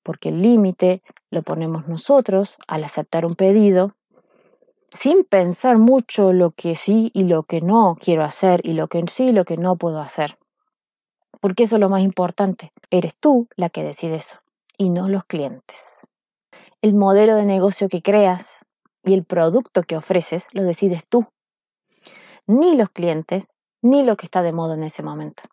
porque 0.03 0.29
el 0.29 0.41
límite 0.41 1.01
lo 1.31 1.41
ponemos 1.41 1.87
nosotros 1.87 2.57
al 2.67 2.83
aceptar 2.83 3.25
un 3.25 3.35
pedido 3.35 3.95
sin 4.91 5.23
pensar 5.23 5.77
mucho 5.77 6.33
lo 6.33 6.51
que 6.51 6.75
sí 6.75 7.11
y 7.13 7.23
lo 7.23 7.43
que 7.43 7.61
no 7.61 7.95
quiero 7.99 8.23
hacer 8.23 8.61
y 8.63 8.73
lo 8.73 8.87
que 8.87 9.03
sí 9.07 9.27
y 9.27 9.31
lo 9.31 9.45
que 9.45 9.57
no 9.57 9.75
puedo 9.75 10.01
hacer. 10.01 10.37
Porque 11.39 11.63
eso 11.63 11.75
es 11.75 11.79
lo 11.79 11.89
más 11.89 12.01
importante. 12.01 12.71
Eres 12.89 13.15
tú 13.17 13.47
la 13.55 13.69
que 13.69 13.83
decide 13.83 14.15
eso 14.15 14.39
y 14.77 14.89
no 14.89 15.07
los 15.07 15.25
clientes. 15.25 16.07
El 16.81 16.95
modelo 16.95 17.35
de 17.35 17.45
negocio 17.45 17.87
que 17.87 18.01
creas 18.01 18.65
y 19.09 19.13
el 19.15 19.25
producto 19.25 19.81
que 19.83 19.97
ofreces 19.97 20.53
lo 20.53 20.63
decides 20.63 21.07
tú 21.07 21.25
ni 22.45 22.75
los 22.75 22.89
clientes, 22.89 23.59
ni 23.81 24.03
lo 24.03 24.17
que 24.17 24.25
está 24.25 24.41
de 24.41 24.53
moda 24.53 24.73
en 24.73 24.83
ese 24.83 25.03
momento. 25.03 25.43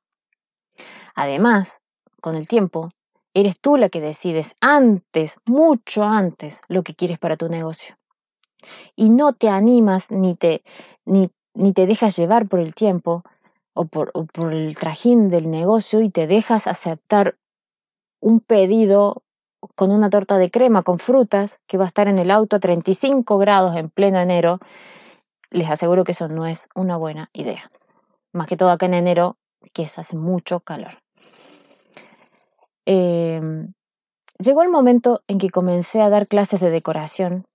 Además, 1.14 1.80
con 2.20 2.36
el 2.36 2.48
tiempo, 2.48 2.88
eres 3.34 3.60
tú 3.60 3.76
la 3.76 3.88
que 3.88 4.00
decides 4.00 4.56
antes, 4.60 5.40
mucho 5.46 6.04
antes, 6.04 6.62
lo 6.68 6.82
que 6.82 6.94
quieres 6.94 7.18
para 7.18 7.36
tu 7.36 7.48
negocio. 7.48 7.96
Y 8.94 9.10
no 9.10 9.34
te 9.34 9.48
animas 9.48 10.10
ni 10.10 10.34
te, 10.34 10.62
ni, 11.04 11.30
ni 11.54 11.72
te 11.72 11.86
dejas 11.86 12.16
llevar 12.16 12.48
por 12.48 12.60
el 12.60 12.74
tiempo 12.74 13.24
o 13.74 13.84
por, 13.84 14.10
o 14.14 14.24
por 14.24 14.54
el 14.54 14.74
trajín 14.76 15.28
del 15.28 15.50
negocio 15.50 16.00
y 16.00 16.08
te 16.08 16.26
dejas 16.26 16.66
aceptar 16.66 17.36
un 18.20 18.40
pedido 18.40 19.22
con 19.74 19.90
una 19.90 20.10
torta 20.10 20.38
de 20.38 20.50
crema 20.50 20.82
con 20.82 20.98
frutas 20.98 21.60
que 21.66 21.78
va 21.78 21.84
a 21.84 21.88
estar 21.88 22.08
en 22.08 22.18
el 22.18 22.30
auto 22.30 22.56
a 22.56 22.60
35 22.60 23.38
grados 23.38 23.76
en 23.76 23.90
pleno 23.90 24.20
enero 24.20 24.58
les 25.50 25.70
aseguro 25.70 26.04
que 26.04 26.12
eso 26.12 26.28
no 26.28 26.46
es 26.46 26.68
una 26.74 26.96
buena 26.96 27.30
idea. 27.32 27.70
Más 28.32 28.46
que 28.46 28.56
todo 28.56 28.70
acá 28.70 28.86
en 28.86 28.94
enero, 28.94 29.36
que 29.72 29.88
se 29.88 30.00
hace 30.00 30.16
mucho 30.16 30.60
calor. 30.60 30.98
Em, 32.84 33.72
llegó 34.38 34.62
el 34.62 34.68
momento 34.68 35.22
en 35.26 35.38
que 35.38 35.50
comencé 35.50 36.02
a 36.02 36.10
dar 36.10 36.28
clases 36.28 36.60
de 36.60 36.70
decoración. 36.70 37.46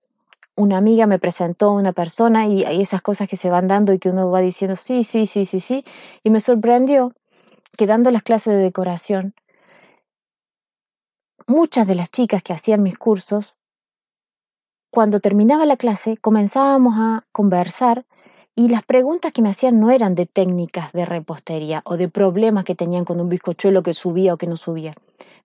Una 0.56 0.76
amiga 0.76 1.06
me 1.06 1.18
presentó 1.18 1.68
a 1.68 1.72
una 1.72 1.92
persona 1.92 2.46
y 2.46 2.64
hay 2.64 2.80
esas 2.80 3.00
cosas 3.00 3.28
que 3.28 3.36
se 3.36 3.50
van 3.50 3.68
dando 3.68 3.92
y 3.92 3.98
que 3.98 4.10
uno 4.10 4.30
va 4.30 4.40
diciendo 4.40 4.76
sí, 4.76 5.02
sí, 5.02 5.26
sí, 5.26 5.44
sí, 5.44 5.60
sí. 5.60 5.84
Y 6.22 6.30
me 6.30 6.40
sorprendió 6.40 7.14
que 7.78 7.86
dando 7.86 8.10
las 8.10 8.22
clases 8.22 8.54
de 8.54 8.60
decoración, 8.60 9.34
muchas 11.46 11.86
de 11.86 11.94
las 11.94 12.10
chicas 12.10 12.42
que 12.42 12.52
hacían 12.52 12.82
mis 12.82 12.98
cursos 12.98 13.56
cuando 14.90 15.20
terminaba 15.20 15.64
la 15.64 15.78
clase 15.78 16.14
comenzábamos 16.20 16.94
a 16.98 17.24
conversar 17.32 18.04
y 18.54 18.68
las 18.68 18.82
preguntas 18.82 19.32
que 19.32 19.40
me 19.40 19.48
hacían 19.48 19.80
no 19.80 19.90
eran 19.90 20.14
de 20.14 20.26
técnicas 20.26 20.92
de 20.92 21.06
repostería 21.06 21.80
o 21.86 21.96
de 21.96 22.08
problemas 22.08 22.64
que 22.64 22.74
tenían 22.74 23.06
con 23.06 23.18
un 23.18 23.30
bizcochuelo 23.30 23.82
que 23.82 23.94
subía 23.94 24.34
o 24.34 24.36
que 24.36 24.46
no 24.46 24.58
subía. 24.58 24.94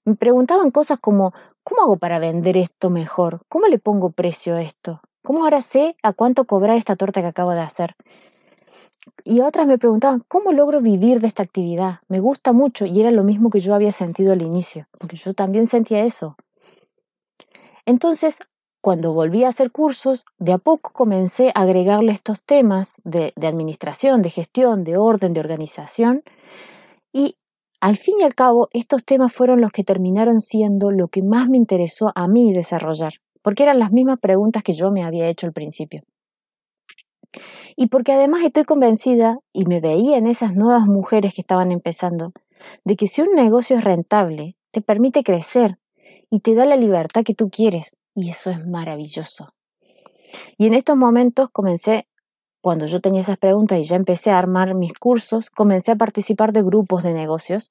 Me 0.04 0.16
preguntaban 0.16 0.72
cosas 0.72 1.00
como, 1.00 1.34
¿cómo 1.64 1.82
hago 1.82 1.98
para 1.98 2.20
vender 2.20 2.58
esto 2.58 2.90
mejor? 2.90 3.40
¿Cómo 3.48 3.68
le 3.68 3.80
pongo 3.80 4.10
precio 4.10 4.58
a 4.58 4.62
esto? 4.62 5.00
¿Cómo 5.24 5.44
ahora 5.44 5.62
sé 5.62 5.96
a 6.04 6.12
cuánto 6.12 6.44
cobrar 6.44 6.76
esta 6.76 6.98
torta 6.98 7.22
que 7.22 7.28
acabo 7.28 7.52
de 7.52 7.62
hacer? 7.62 7.96
Y 9.24 9.42
otras 9.42 9.68
me 9.68 9.78
preguntaban, 9.78 10.24
¿cómo 10.28 10.52
logro 10.52 10.82
vivir 10.82 11.20
de 11.20 11.28
esta 11.28 11.44
actividad? 11.44 12.00
Me 12.08 12.20
gusta 12.20 12.54
mucho 12.54 12.86
y 12.86 13.00
era 13.00 13.12
lo 13.12 13.24
mismo 13.24 13.50
que 13.50 13.60
yo 13.60 13.74
había 13.74 13.92
sentido 13.92 14.34
al 14.34 14.42
inicio, 14.42 14.88
porque 14.98 15.16
yo 15.16 15.34
también 15.34 15.68
sentía 15.68 16.04
eso. 16.04 16.36
Entonces, 17.86 18.40
cuando 18.82 19.14
volví 19.14 19.44
a 19.44 19.50
hacer 19.50 19.72
cursos, 19.72 20.26
de 20.38 20.54
a 20.54 20.58
poco 20.58 20.92
comencé 20.94 21.50
a 21.56 21.64
agregarle 21.64 22.12
estos 22.12 22.42
temas 22.42 23.02
de, 23.04 23.34
administración, 23.42 24.22
de 24.22 24.30
gestión, 24.30 24.84
de 24.84 24.98
orden, 24.98 25.34
de 25.34 25.40
organización. 25.40 26.24
Y 27.12 27.36
al 27.82 27.98
fin 27.98 28.16
y 28.20 28.24
al 28.24 28.36
cabo, 28.36 28.70
estos 28.72 29.04
temas 29.04 29.34
fueron 29.34 29.62
los 29.62 29.72
que 29.72 29.84
terminaron 29.84 30.42
siendo 30.42 30.92
lo 30.92 31.08
que 31.08 31.22
más 31.22 31.50
me 31.50 31.58
interesó 31.58 32.12
a 32.16 32.28
mí 32.28 32.54
desarrollar, 32.54 33.14
porque 33.42 33.64
eran 33.64 33.80
las 33.80 33.92
mismas 33.92 34.20
preguntas 34.20 34.64
que 34.64 34.74
yo 34.74 34.92
me 34.92 35.04
había 35.04 35.28
hecho 35.28 35.48
al 35.48 35.54
principio. 35.54 36.04
Y 37.76 37.88
porque 37.88 38.14
además 38.14 38.44
estoy 38.44 38.64
convencida, 38.64 39.40
y 39.54 39.66
me 39.66 39.80
veía 39.80 40.18
en 40.18 40.28
esas 40.28 40.56
nuevas 40.56 40.86
mujeres 40.88 41.34
que 41.34 41.42
estaban 41.42 41.72
empezando, 41.72 42.32
de 42.84 42.96
que 42.96 43.08
si 43.08 43.22
un 43.22 43.36
negocio 43.36 43.78
es 43.78 43.84
rentable, 43.84 44.56
te 44.72 44.82
permite 44.82 45.24
crecer 45.24 45.78
y 46.30 46.40
te 46.40 46.56
da 46.56 46.66
la 46.66 46.76
libertad 46.76 47.24
que 47.24 47.36
tú 47.36 47.50
quieres, 47.50 47.98
y 48.16 48.30
eso 48.30 48.50
es 48.50 48.66
maravilloso. 48.66 49.54
Y 50.58 50.68
en 50.68 50.74
estos 50.74 50.98
momentos 50.98 51.50
comencé, 51.52 52.08
cuando 52.62 52.86
yo 52.86 53.00
tenía 53.00 53.22
esas 53.22 53.38
preguntas 53.38 53.80
y 53.80 53.84
ya 53.84 53.96
empecé 53.96 54.32
a 54.32 54.38
armar 54.38 54.74
mis 54.74 54.94
cursos, 54.94 55.50
comencé 55.50 55.92
a 55.92 55.96
participar 55.96 56.52
de 56.52 56.64
grupos 56.64 57.04
de 57.04 57.14
negocios 57.14 57.70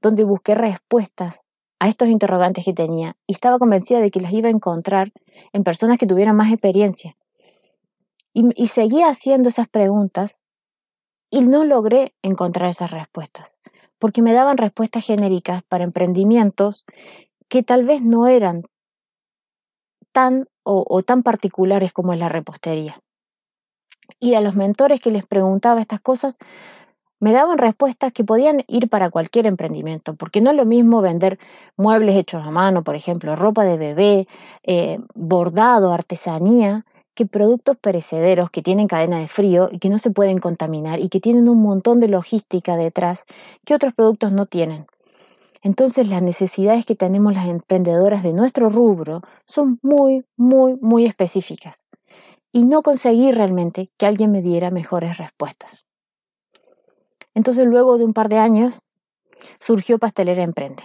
donde 0.00 0.24
busqué 0.24 0.54
respuestas 0.54 1.42
a 1.78 1.88
estos 1.88 2.08
interrogantes 2.08 2.64
que 2.64 2.72
tenía 2.72 3.16
y 3.26 3.32
estaba 3.32 3.58
convencida 3.58 4.00
de 4.00 4.10
que 4.10 4.20
las 4.20 4.32
iba 4.32 4.48
a 4.48 4.52
encontrar 4.52 5.12
en 5.52 5.64
personas 5.64 5.98
que 5.98 6.06
tuvieran 6.06 6.36
más 6.36 6.52
experiencia. 6.52 7.16
Y, 8.32 8.48
y 8.54 8.68
seguía 8.68 9.08
haciendo 9.08 9.48
esas 9.48 9.68
preguntas 9.68 10.40
y 11.30 11.42
no 11.42 11.64
logré 11.64 12.14
encontrar 12.22 12.68
esas 12.68 12.90
respuestas, 12.90 13.58
porque 13.98 14.22
me 14.22 14.32
daban 14.32 14.58
respuestas 14.58 15.04
genéricas 15.04 15.62
para 15.64 15.84
emprendimientos 15.84 16.84
que 17.48 17.62
tal 17.62 17.84
vez 17.84 18.02
no 18.02 18.26
eran 18.26 18.64
tan 20.12 20.46
o, 20.62 21.02
tan 21.02 21.22
particulares 21.22 21.92
como 21.92 22.12
es 22.12 22.18
la 22.20 22.28
repostería. 22.28 22.94
Y 24.20 24.34
a 24.34 24.40
los 24.40 24.54
mentores 24.54 25.00
que 25.00 25.10
les 25.10 25.26
preguntaba 25.26 25.80
estas 25.80 26.00
cosas, 26.00 26.38
me 27.18 27.32
daban 27.32 27.58
respuestas 27.58 28.12
que 28.12 28.24
podían 28.24 28.62
ir 28.68 28.88
para 28.88 29.10
cualquier 29.10 29.46
emprendimiento, 29.46 30.14
porque 30.14 30.40
no 30.40 30.50
es 30.50 30.56
lo 30.56 30.64
mismo 30.64 31.00
vender 31.00 31.38
muebles 31.76 32.16
hechos 32.16 32.46
a 32.46 32.50
mano, 32.50 32.82
por 32.82 32.94
ejemplo, 32.94 33.36
ropa 33.36 33.64
de 33.64 33.76
bebé, 33.76 34.28
eh, 34.62 34.98
bordado, 35.14 35.92
artesanía, 35.92 36.86
productos 37.26 37.76
perecederos 37.76 38.50
que 38.50 38.62
tienen 38.62 38.88
cadena 38.88 39.18
de 39.18 39.28
frío 39.28 39.68
y 39.72 39.78
que 39.78 39.90
no 39.90 39.98
se 39.98 40.10
pueden 40.10 40.38
contaminar 40.38 41.00
y 41.00 41.08
que 41.08 41.20
tienen 41.20 41.48
un 41.48 41.62
montón 41.62 42.00
de 42.00 42.08
logística 42.08 42.76
detrás 42.76 43.24
que 43.64 43.74
otros 43.74 43.94
productos 43.94 44.32
no 44.32 44.46
tienen. 44.46 44.86
Entonces 45.62 46.08
las 46.08 46.22
necesidades 46.22 46.86
que 46.86 46.96
tenemos 46.96 47.34
las 47.34 47.46
emprendedoras 47.46 48.22
de 48.22 48.32
nuestro 48.32 48.68
rubro 48.70 49.22
son 49.44 49.78
muy, 49.82 50.24
muy, 50.36 50.76
muy 50.80 51.06
específicas. 51.06 51.84
y 52.52 52.64
no 52.64 52.82
conseguí 52.82 53.32
realmente 53.32 53.90
que 53.96 54.06
alguien 54.06 54.32
me 54.32 54.42
diera 54.42 54.70
mejores 54.70 55.18
respuestas. 55.18 55.86
Entonces 57.34 57.66
luego 57.66 57.96
de 57.98 58.04
un 58.04 58.12
par 58.12 58.28
de 58.28 58.38
años 58.38 58.80
surgió 59.58 59.98
Pastelera 59.98 60.42
Emprende. 60.42 60.82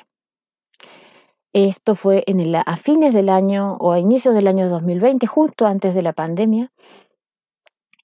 Esto 1.56 1.96
fue 1.96 2.26
en 2.28 2.42
el, 2.42 2.54
a 2.54 2.76
fines 2.76 3.14
del 3.14 3.30
año 3.30 3.78
o 3.80 3.94
a 3.94 4.00
inicios 4.00 4.36
del 4.36 4.48
año 4.48 4.68
2020, 4.68 5.26
justo 5.26 5.66
antes 5.66 5.96
de 5.96 6.02
la 6.02 6.12
pandemia. 6.12 6.74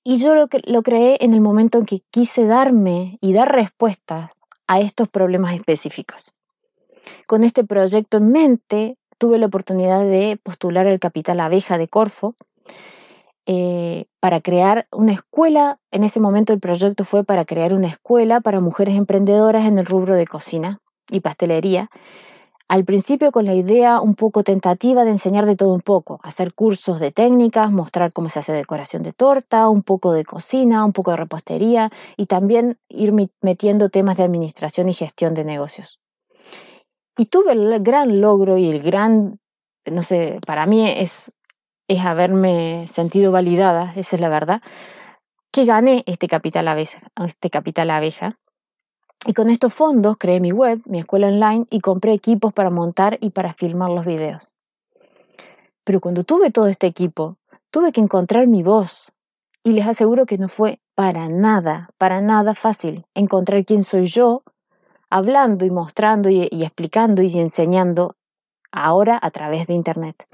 Y 0.06 0.20
yo 0.20 0.36
lo, 0.36 0.48
lo 0.68 0.84
creé 0.84 1.18
en 1.20 1.34
el 1.34 1.42
momento 1.42 1.78
en 1.78 1.86
que 1.86 2.00
quise 2.12 2.46
darme 2.46 3.18
y 3.20 3.34
dar 3.34 3.54
respuestas 3.54 4.32
a 4.68 4.80
estos 4.80 5.10
problemas 5.10 5.54
específicos. 5.54 6.34
Con 7.28 7.44
este 7.44 7.66
proyecto 7.66 8.20
en 8.20 8.32
mente, 8.32 8.98
tuve 9.18 9.38
la 9.38 9.48
oportunidad 9.48 10.06
de 10.06 10.40
postular 10.42 10.88
el 10.88 11.02
Capital 11.02 11.42
Abeja 11.42 11.78
de 11.78 11.90
Corfo 11.90 12.36
eh, 13.48 14.06
para 14.22 14.40
crear 14.40 14.88
una 14.94 15.12
escuela. 15.12 15.78
En 15.92 16.06
ese 16.06 16.22
momento 16.22 16.54
el 16.54 16.62
proyecto 16.62 17.04
fue 17.04 17.26
para 17.26 17.44
crear 17.44 17.74
una 17.74 17.90
escuela 17.90 18.40
para 18.40 18.62
mujeres 18.62 18.96
emprendedoras 18.96 19.66
en 19.66 19.78
el 19.78 19.86
rubro 19.86 20.16
de 20.16 20.26
cocina 20.26 20.80
y 21.10 21.20
pastelería. 21.20 21.90
Al 22.72 22.86
principio 22.86 23.34
con 23.34 23.46
la 23.46 23.54
idea 23.54 24.00
un 24.00 24.16
poco 24.16 24.46
tentativa 24.46 25.04
de 25.04 25.12
enseñar 25.12 25.46
de 25.46 25.58
todo 25.58 25.74
un 25.74 25.82
poco, 25.82 26.22
hacer 26.24 26.54
cursos 26.54 27.02
de 27.02 27.12
técnicas, 27.12 27.70
mostrar 27.70 28.14
cómo 28.14 28.30
se 28.30 28.40
hace 28.40 28.54
decoración 28.54 29.04
de 29.04 29.12
torta, 29.12 29.68
un 29.68 29.84
poco 29.84 30.14
de 30.14 30.24
cocina, 30.24 30.86
un 30.86 30.94
poco 30.94 31.12
de 31.12 31.18
repostería 31.18 31.90
y 32.16 32.28
también 32.28 32.80
ir 32.88 33.12
metiendo 33.42 33.90
temas 33.90 34.16
de 34.16 34.24
administración 34.24 34.88
y 34.88 34.94
gestión 34.94 35.34
de 35.34 35.44
negocios. 35.44 36.00
Y 37.18 37.26
tuve 37.26 37.52
el 37.52 37.84
gran 37.84 38.22
logro 38.22 38.58
y 38.58 38.70
el 38.70 38.82
gran, 38.82 39.42
no 39.84 40.02
sé, 40.02 40.40
para 40.48 40.66
mí 40.66 40.90
es, 40.90 41.34
es 41.90 42.00
haberme 42.06 42.88
sentido 42.88 43.34
validada, 43.34 43.92
esa 43.98 44.16
es 44.16 44.22
la 44.22 44.30
verdad, 44.30 44.62
que 45.52 45.66
gané 45.66 46.06
este 46.06 46.30
capital 46.30 46.70
abeja, 46.70 47.02
este 47.18 47.50
capital 47.50 47.90
abeja. 47.90 48.40
Y 49.26 49.34
con 49.34 49.50
estos 49.50 49.74
fondos 49.74 50.18
creé 50.18 50.40
mi 50.40 50.52
web, 50.52 50.82
mi 50.86 51.00
escuela 51.00 51.28
online 51.28 51.66
y 51.70 51.80
compré 51.80 52.14
equipos 52.14 52.54
para 52.54 52.70
montar 52.70 53.18
y 53.22 53.30
para 53.30 53.54
filmar 53.54 53.92
los 53.92 54.06
videos. 54.06 54.52
Pero 55.84 56.00
cuando 56.00 56.24
tuve 56.24 56.52
todo 56.52 56.68
este 56.68 56.88
equipo, 56.88 57.38
tuve 57.70 57.92
que 57.92 58.02
encontrar 58.02 58.48
mi 58.48 58.64
voz. 58.64 59.12
Y 59.64 59.74
les 59.74 59.88
aseguro 59.88 60.26
que 60.26 60.40
no 60.40 60.48
fue 60.48 60.80
para 60.96 61.30
nada, 61.30 61.90
para 61.98 62.22
nada 62.22 62.56
fácil 62.56 63.06
encontrar 63.14 63.64
quién 63.64 63.84
soy 63.84 64.06
yo 64.08 64.44
hablando 65.10 65.66
y 65.66 65.70
mostrando 65.70 66.30
y, 66.30 66.50
explicando 66.64 67.22
y 67.22 67.38
enseñando 67.38 68.16
ahora 68.72 69.20
a 69.22 69.30
través 69.30 69.68
de 69.68 69.74
Internet. 69.76 70.26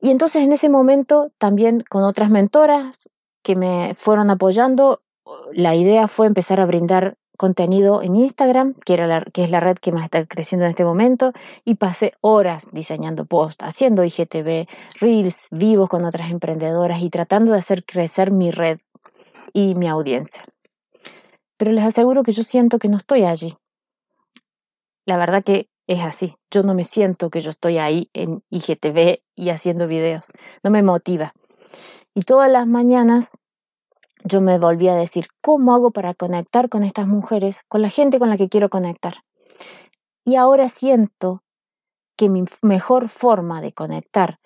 Y 0.00 0.10
entonces 0.10 0.42
en 0.42 0.52
ese 0.52 0.68
momento 0.68 1.30
también 1.38 1.84
con 1.88 2.02
otras 2.02 2.30
mentoras 2.30 3.10
que 3.42 3.54
me 3.54 3.94
fueron 3.96 4.30
apoyando, 4.30 5.02
la 5.52 5.74
idea 5.76 6.08
fue 6.08 6.26
empezar 6.26 6.60
a 6.60 6.66
brindar 6.66 7.16
contenido 7.38 8.02
en 8.02 8.16
Instagram, 8.16 8.74
que, 8.84 8.92
era 8.92 9.24
que 9.32 9.44
es 9.44 9.50
la 9.50 9.60
red 9.60 9.78
que 9.78 9.92
más 9.92 10.04
está 10.04 10.26
creciendo 10.26 10.66
en 10.66 10.70
este 10.70 10.84
momento, 10.84 11.32
y 11.64 11.76
pasé 11.76 12.12
horas 12.20 12.68
diseñando 12.72 13.24
posts, 13.24 13.64
haciendo 13.64 14.04
IGTV, 14.04 14.68
reels 15.00 15.48
vivos 15.50 15.88
con 15.88 16.04
otras 16.04 16.30
emprendedoras 16.30 17.00
y 17.00 17.08
tratando 17.08 17.52
de 17.52 17.58
hacer 17.58 17.86
crecer 17.86 18.30
mi 18.30 18.50
red 18.50 18.78
y 19.54 19.74
mi 19.74 19.88
audiencia 19.88 20.44
pero 21.58 21.72
les 21.72 21.84
aseguro 21.84 22.22
que 22.22 22.32
yo 22.32 22.42
siento 22.42 22.78
que 22.78 22.88
no 22.88 22.96
estoy 22.96 23.24
allí. 23.24 23.58
La 25.04 25.18
verdad 25.18 25.42
que 25.44 25.68
es 25.86 26.00
así. 26.00 26.36
Yo 26.50 26.62
no 26.62 26.72
me 26.72 26.84
siento 26.84 27.30
que 27.30 27.40
yo 27.40 27.50
estoy 27.50 27.78
ahí 27.78 28.08
en 28.14 28.42
IGTV 28.48 29.22
y 29.34 29.50
haciendo 29.50 29.88
videos. 29.88 30.30
No 30.62 30.70
me 30.70 30.82
motiva. 30.82 31.34
Y 32.14 32.22
todas 32.22 32.50
las 32.50 32.66
mañanas 32.66 33.36
yo 34.24 34.40
me 34.40 34.58
volví 34.58 34.88
a 34.88 34.94
decir, 34.94 35.28
¿cómo 35.40 35.74
hago 35.74 35.90
para 35.90 36.14
conectar 36.14 36.68
con 36.68 36.84
estas 36.84 37.06
mujeres, 37.06 37.64
con 37.68 37.82
la 37.82 37.90
gente 37.90 38.18
con 38.18 38.28
la 38.28 38.36
que 38.36 38.48
quiero 38.48 38.68
conectar? 38.68 39.14
Y 40.24 40.36
ahora 40.36 40.68
siento 40.68 41.42
que 42.16 42.28
mi 42.28 42.44
mejor 42.62 43.08
forma 43.08 43.60
de 43.60 43.72
conectar 43.72 44.38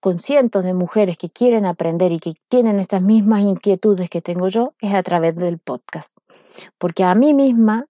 con 0.00 0.18
cientos 0.18 0.64
de 0.64 0.74
mujeres 0.74 1.16
que 1.16 1.30
quieren 1.30 1.64
aprender 1.64 2.12
y 2.12 2.18
que 2.18 2.34
tienen 2.48 2.78
estas 2.78 3.00
mismas 3.00 3.42
inquietudes 3.42 4.10
que 4.10 4.20
tengo 4.20 4.48
yo 4.48 4.74
es 4.80 4.92
a 4.92 5.02
través 5.02 5.34
del 5.34 5.58
podcast. 5.58 6.18
Porque 6.76 7.04
a 7.04 7.14
mí 7.14 7.32
misma 7.32 7.86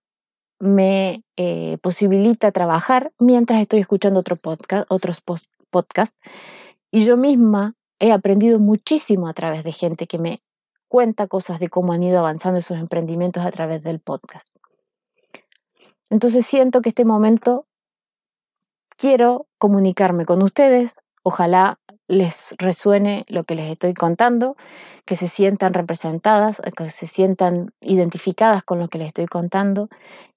me 0.61 1.25
eh, 1.37 1.79
posibilita 1.83 2.53
trabajar 2.53 3.13
mientras 3.19 3.61
estoy 3.61 3.81
escuchando 3.81 4.21
otro 4.21 4.37
podcast, 4.37 4.87
otros 4.91 5.23
podcasts 5.71 6.19
y 6.93 7.05
yo 7.05 7.17
misma 7.17 7.75
he 7.99 8.13
aprendido 8.13 8.61
muchísimo 8.61 9.27
a 9.27 9.35
través 9.35 9.65
de 9.65 9.73
gente 9.73 10.07
que 10.07 10.19
me 10.19 10.41
cuenta 10.89 11.27
cosas 11.27 11.61
de 11.61 11.69
cómo 11.69 11.93
han 11.93 12.03
ido 12.03 12.19
avanzando 12.19 12.61
sus 12.63 12.79
emprendimientos 12.79 13.45
a 13.45 13.51
través 13.51 13.83
del 13.83 14.01
podcast. 14.01 14.57
Entonces 16.11 16.47
siento 16.47 16.83
que 16.83 16.91
este 16.91 17.05
momento 17.05 17.67
quiero 18.97 19.47
comunicarme 19.59 20.25
con 20.25 20.43
ustedes, 20.43 20.99
ojalá 21.23 21.79
les 22.07 22.55
resuene 22.59 23.25
lo 23.29 23.45
que 23.45 23.55
les 23.55 23.71
estoy 23.71 23.95
contando, 23.95 24.57
que 25.05 25.17
se 25.17 25.29
sientan 25.29 25.73
representadas, 25.73 26.61
que 26.77 26.89
se 26.91 27.07
sientan 27.07 27.73
identificadas 27.81 28.63
con 28.63 28.79
lo 28.79 28.89
que 28.89 28.99
les 28.99 29.09
estoy 29.09 29.27
contando. 29.27 29.89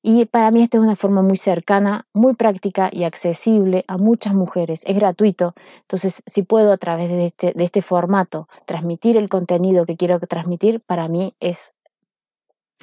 Y 0.01 0.25
para 0.25 0.49
mí 0.51 0.63
esta 0.63 0.77
es 0.77 0.83
una 0.83 0.95
forma 0.95 1.21
muy 1.21 1.37
cercana, 1.37 2.07
muy 2.13 2.35
práctica 2.35 2.89
y 2.91 3.03
accesible 3.03 3.83
a 3.87 3.97
muchas 3.97 4.33
mujeres. 4.33 4.83
Es 4.85 4.95
gratuito. 4.95 5.53
Entonces, 5.81 6.23
si 6.25 6.43
puedo 6.43 6.71
a 6.71 6.77
través 6.77 7.09
de 7.09 7.25
este, 7.27 7.53
este 7.61 7.81
formato 7.81 8.47
transmitir 8.65 9.17
el 9.17 9.27
contenido 9.27 9.85
que 9.85 9.97
quiero 9.97 10.19
transmitir, 10.19 10.79
para 10.79 11.09
mí 11.09 11.33
es, 11.41 11.75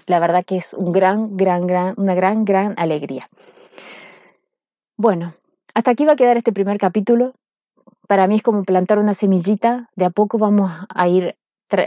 la 0.06 0.18
verdad 0.20 0.44
que 0.44 0.58
es 0.58 0.74
un 0.74 0.92
gran, 0.92 1.36
gran, 1.36 1.66
gran, 1.66 1.94
una 1.96 2.14
gran, 2.14 2.44
gran 2.44 2.74
alegría. 2.76 3.30
Bueno, 4.96 5.34
hasta 5.72 5.90
aquí 5.90 6.04
va 6.04 6.12
a 6.12 6.16
quedar 6.16 6.36
este 6.36 6.52
primer 6.52 6.78
capítulo 6.78 7.34
para 8.06 8.26
mí 8.26 8.36
es 8.36 8.42
como 8.42 8.64
plantar 8.64 8.98
una 8.98 9.14
semillita, 9.14 9.90
de 9.96 10.04
a 10.04 10.10
poco 10.10 10.38
vamos 10.38 10.70
a 10.88 11.08
ir, 11.08 11.36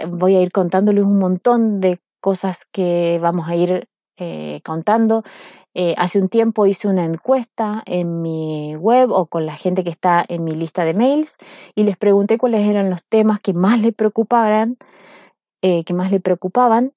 voy 0.09 0.35
a 0.35 0.41
ir 0.41 0.51
contándoles 0.51 1.03
un 1.03 1.19
montón 1.19 1.79
de 1.79 1.99
cosas 2.19 2.65
que 2.65 3.19
vamos 3.21 3.47
a 3.47 3.55
ir 3.55 3.87
eh, 4.19 4.61
contando. 4.65 5.23
Eh, 5.75 5.93
hace 5.97 6.19
un 6.19 6.27
tiempo 6.27 6.65
hice 6.65 6.87
una 6.87 7.05
encuesta 7.05 7.83
en 7.85 8.23
mi 8.23 8.75
web 8.75 9.11
o 9.11 9.27
con 9.27 9.45
la 9.45 9.55
gente 9.55 9.83
que 9.83 9.91
está 9.91 10.25
en 10.27 10.43
mi 10.43 10.53
lista 10.53 10.83
de 10.85 10.95
mails 10.95 11.37
y 11.75 11.83
les 11.83 11.97
pregunté 11.97 12.39
cuáles 12.39 12.67
eran 12.67 12.89
los 12.89 13.05
temas 13.05 13.39
que 13.39 13.53
más 13.53 13.79
le 13.79 13.91
preocuparan, 13.91 14.77
eh, 15.61 15.83
que 15.83 15.93
más 15.93 16.11
le 16.11 16.19
preocupaban. 16.19 16.93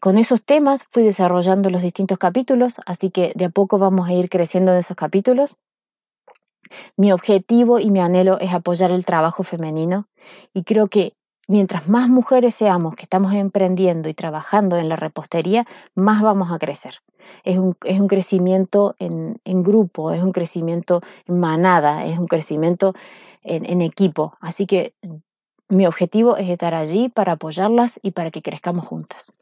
con 0.00 0.16
esos 0.16 0.44
temas 0.44 0.88
fui 0.90 1.02
desarrollando 1.02 1.68
los 1.68 1.82
distintos 1.82 2.18
capítulos, 2.18 2.80
así 2.86 3.10
que 3.10 3.32
de 3.34 3.44
a 3.46 3.50
poco 3.50 3.76
vamos 3.78 4.08
a 4.08 4.14
ir 4.14 4.30
creciendo 4.30 4.72
en 4.72 4.78
esos 4.78 4.96
capítulos. 4.96 5.58
Mi 6.96 7.12
objetivo 7.12 7.78
y 7.78 7.90
mi 7.90 8.00
anhelo 8.00 8.38
es 8.40 8.52
apoyar 8.52 8.90
el 8.90 9.04
trabajo 9.04 9.42
femenino 9.42 10.08
y 10.52 10.64
creo 10.64 10.88
que 10.88 11.14
mientras 11.46 11.88
más 11.88 12.08
mujeres 12.08 12.54
seamos 12.54 12.94
que 12.94 13.04
estamos 13.04 13.32
emprendiendo 13.32 14.08
y 14.08 14.14
trabajando 14.14 14.76
en 14.76 14.88
la 14.88 14.96
repostería, 14.96 15.66
más 15.94 16.22
vamos 16.22 16.52
a 16.52 16.58
crecer. 16.58 16.96
Es 17.44 17.58
un, 17.58 17.76
es 17.84 18.00
un 18.00 18.08
crecimiento 18.08 18.94
en, 18.98 19.40
en, 19.44 19.62
grupo, 19.62 20.12
es 20.12 20.22
un 20.22 20.32
crecimiento 20.32 21.00
en 21.26 21.38
manada, 21.38 22.04
es 22.04 22.18
un 22.18 22.26
crecimiento 22.26 22.94
en, 23.42 23.64
en 23.64 23.80
equipo. 23.80 24.34
Así 24.40 24.66
que 24.66 24.94
mi 25.68 25.86
objetivo 25.86 26.36
es 26.36 26.48
estar 26.48 26.74
allí 26.74 27.08
para 27.08 27.32
apoyarlas 27.32 28.00
y 28.02 28.12
para 28.12 28.30
que 28.30 28.42
crezcamos 28.42 28.86
juntas. 28.86 29.34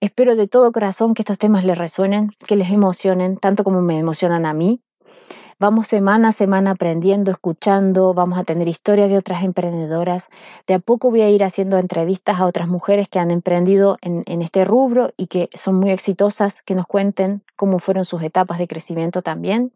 Espero 0.00 0.34
de 0.34 0.48
todo 0.48 0.72
corazón 0.72 1.14
que 1.14 1.22
estos 1.22 1.38
temas 1.38 1.64
les 1.64 1.78
resuenen, 1.78 2.30
que 2.46 2.56
les 2.56 2.70
emocionen, 2.70 3.36
tanto 3.36 3.62
como 3.62 3.80
me 3.80 3.98
emocionan 3.98 4.46
a 4.46 4.52
mí. 4.52 4.80
Vamos 5.62 5.86
semana 5.86 6.30
a 6.30 6.32
semana 6.32 6.72
aprendiendo, 6.72 7.30
escuchando, 7.30 8.14
vamos 8.14 8.36
a 8.36 8.42
tener 8.42 8.66
historias 8.66 9.08
de 9.08 9.16
otras 9.16 9.44
emprendedoras. 9.44 10.28
De 10.66 10.74
a 10.74 10.80
poco 10.80 11.10
voy 11.12 11.20
a 11.20 11.30
ir 11.30 11.44
haciendo 11.44 11.78
entrevistas 11.78 12.40
a 12.40 12.46
otras 12.46 12.66
mujeres 12.66 13.08
que 13.08 13.20
han 13.20 13.30
emprendido 13.30 13.96
en, 14.00 14.42
este 14.42 14.64
rubro 14.64 15.12
y 15.16 15.28
que 15.28 15.50
son 15.54 15.76
muy 15.76 15.92
exitosas, 15.92 16.62
que 16.62 16.74
nos 16.74 16.88
cuenten 16.88 17.44
cómo 17.54 17.78
fueron 17.78 18.04
sus 18.04 18.24
etapas 18.24 18.58
de 18.58 18.66
crecimiento 18.66 19.22
también, 19.22 19.70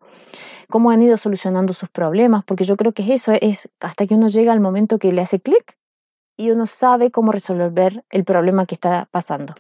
cómo 0.68 0.90
han 0.90 1.03
ido 1.03 1.16
solucionando 1.16 1.72
sus 1.72 1.88
problemas, 1.88 2.42
porque 2.44 2.64
yo 2.64 2.77
creo 2.77 2.90
que 2.90 3.14
eso 3.14 3.31
es 3.40 3.70
hasta 3.79 4.09
que 4.09 4.16
uno 4.16 4.27
llega 4.27 4.53
al 4.53 4.59
momento 4.59 4.99
que 4.99 5.12
le 5.12 5.22
hace 5.22 5.38
clic 5.38 5.79
y 6.37 6.51
uno 6.51 6.66
sabe 6.66 7.12
cómo 7.12 7.31
resolver 7.31 8.05
el 8.11 8.25
problema 8.25 8.66
que 8.66 8.75
está 8.75 9.07
pasando. 9.12 9.55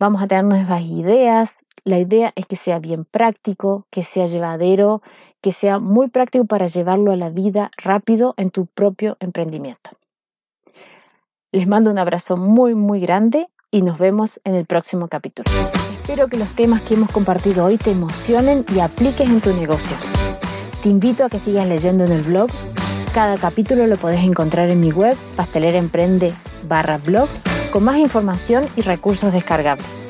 Vamos 0.00 0.22
a 0.22 0.26
tener 0.26 0.44
nuevas 0.44 0.80
ideas, 0.80 1.62
la 1.84 1.98
idea 1.98 2.32
es 2.34 2.46
que 2.46 2.56
sea 2.56 2.78
bien 2.78 3.04
práctico, 3.04 3.84
que 3.90 4.02
sea 4.02 4.24
llevadero, 4.24 5.02
que 5.42 5.52
sea 5.52 5.78
muy 5.78 6.08
práctico 6.08 6.46
para 6.46 6.66
llevarlo 6.68 7.12
a 7.12 7.16
la 7.16 7.28
vida 7.28 7.70
rápido 7.76 8.32
en 8.38 8.48
tu 8.48 8.64
propio 8.64 9.18
emprendimiento. 9.20 9.90
Les 11.52 11.68
mando 11.68 11.90
un 11.90 11.98
abrazo 11.98 12.38
muy, 12.38 12.74
muy 12.74 12.98
grande 13.00 13.48
y 13.70 13.82
nos 13.82 13.98
vemos 13.98 14.40
en 14.44 14.54
el 14.54 14.64
próximo 14.64 15.08
capítulo. 15.08 15.50
Espero 15.92 16.28
que 16.28 16.38
los 16.38 16.52
temas 16.52 16.80
que 16.80 16.94
hemos 16.94 17.10
compartido 17.10 17.66
hoy 17.66 17.76
te 17.76 17.90
emocionen 17.90 18.64
y 18.74 18.80
apliques 18.80 19.28
en 19.28 19.42
tu 19.42 19.52
negocio. 19.52 19.98
Te 20.82 20.88
invito 20.88 21.26
a 21.26 21.28
que 21.28 21.38
sigas 21.38 21.68
leyendo 21.68 22.04
en 22.04 22.12
el 22.12 22.22
blog 22.22 22.48
Cada 23.12 23.36
capítulo 23.36 23.86
lo 23.86 23.98
podés 23.98 24.24
encontrar 24.24 24.70
en 24.70 24.80
mi 24.80 24.92
web, 24.92 25.14
pasteleraemprende 25.36 26.32
blog, 27.04 27.28
con 27.70 27.84
más 27.84 27.98
información 27.98 28.64
y 28.76 28.82
recursos 28.82 29.32
descargables. 29.32 30.06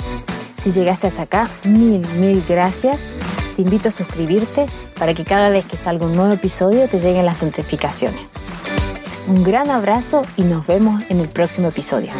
Si 0.59 0.71
llegaste 0.71 1.07
hasta 1.07 1.23
acá, 1.23 1.49
mil, 1.65 2.07
mil 2.19 2.45
gracias. 2.49 3.13
Te 3.57 3.63
invito 3.63 3.89
a 3.89 3.93
suscribirte 3.93 4.67
para 4.99 5.15
que 5.15 5.25
cada 5.25 5.49
vez 5.49 5.65
que 5.65 5.77
salga 5.77 6.07
un 6.07 6.15
nuevo 6.15 6.33
episodio 6.33 6.89
te 6.89 6.99
lleguen 6.99 7.27
las 7.27 7.43
notificaciones. 7.43 8.35
Un 9.27 9.43
gran 9.43 9.71
abrazo 9.71 10.23
y 10.37 10.43
nos 10.43 10.67
vemos 10.67 11.03
en 11.09 11.21
el 11.21 11.29
próximo 11.29 11.69
episodio. 11.69 12.13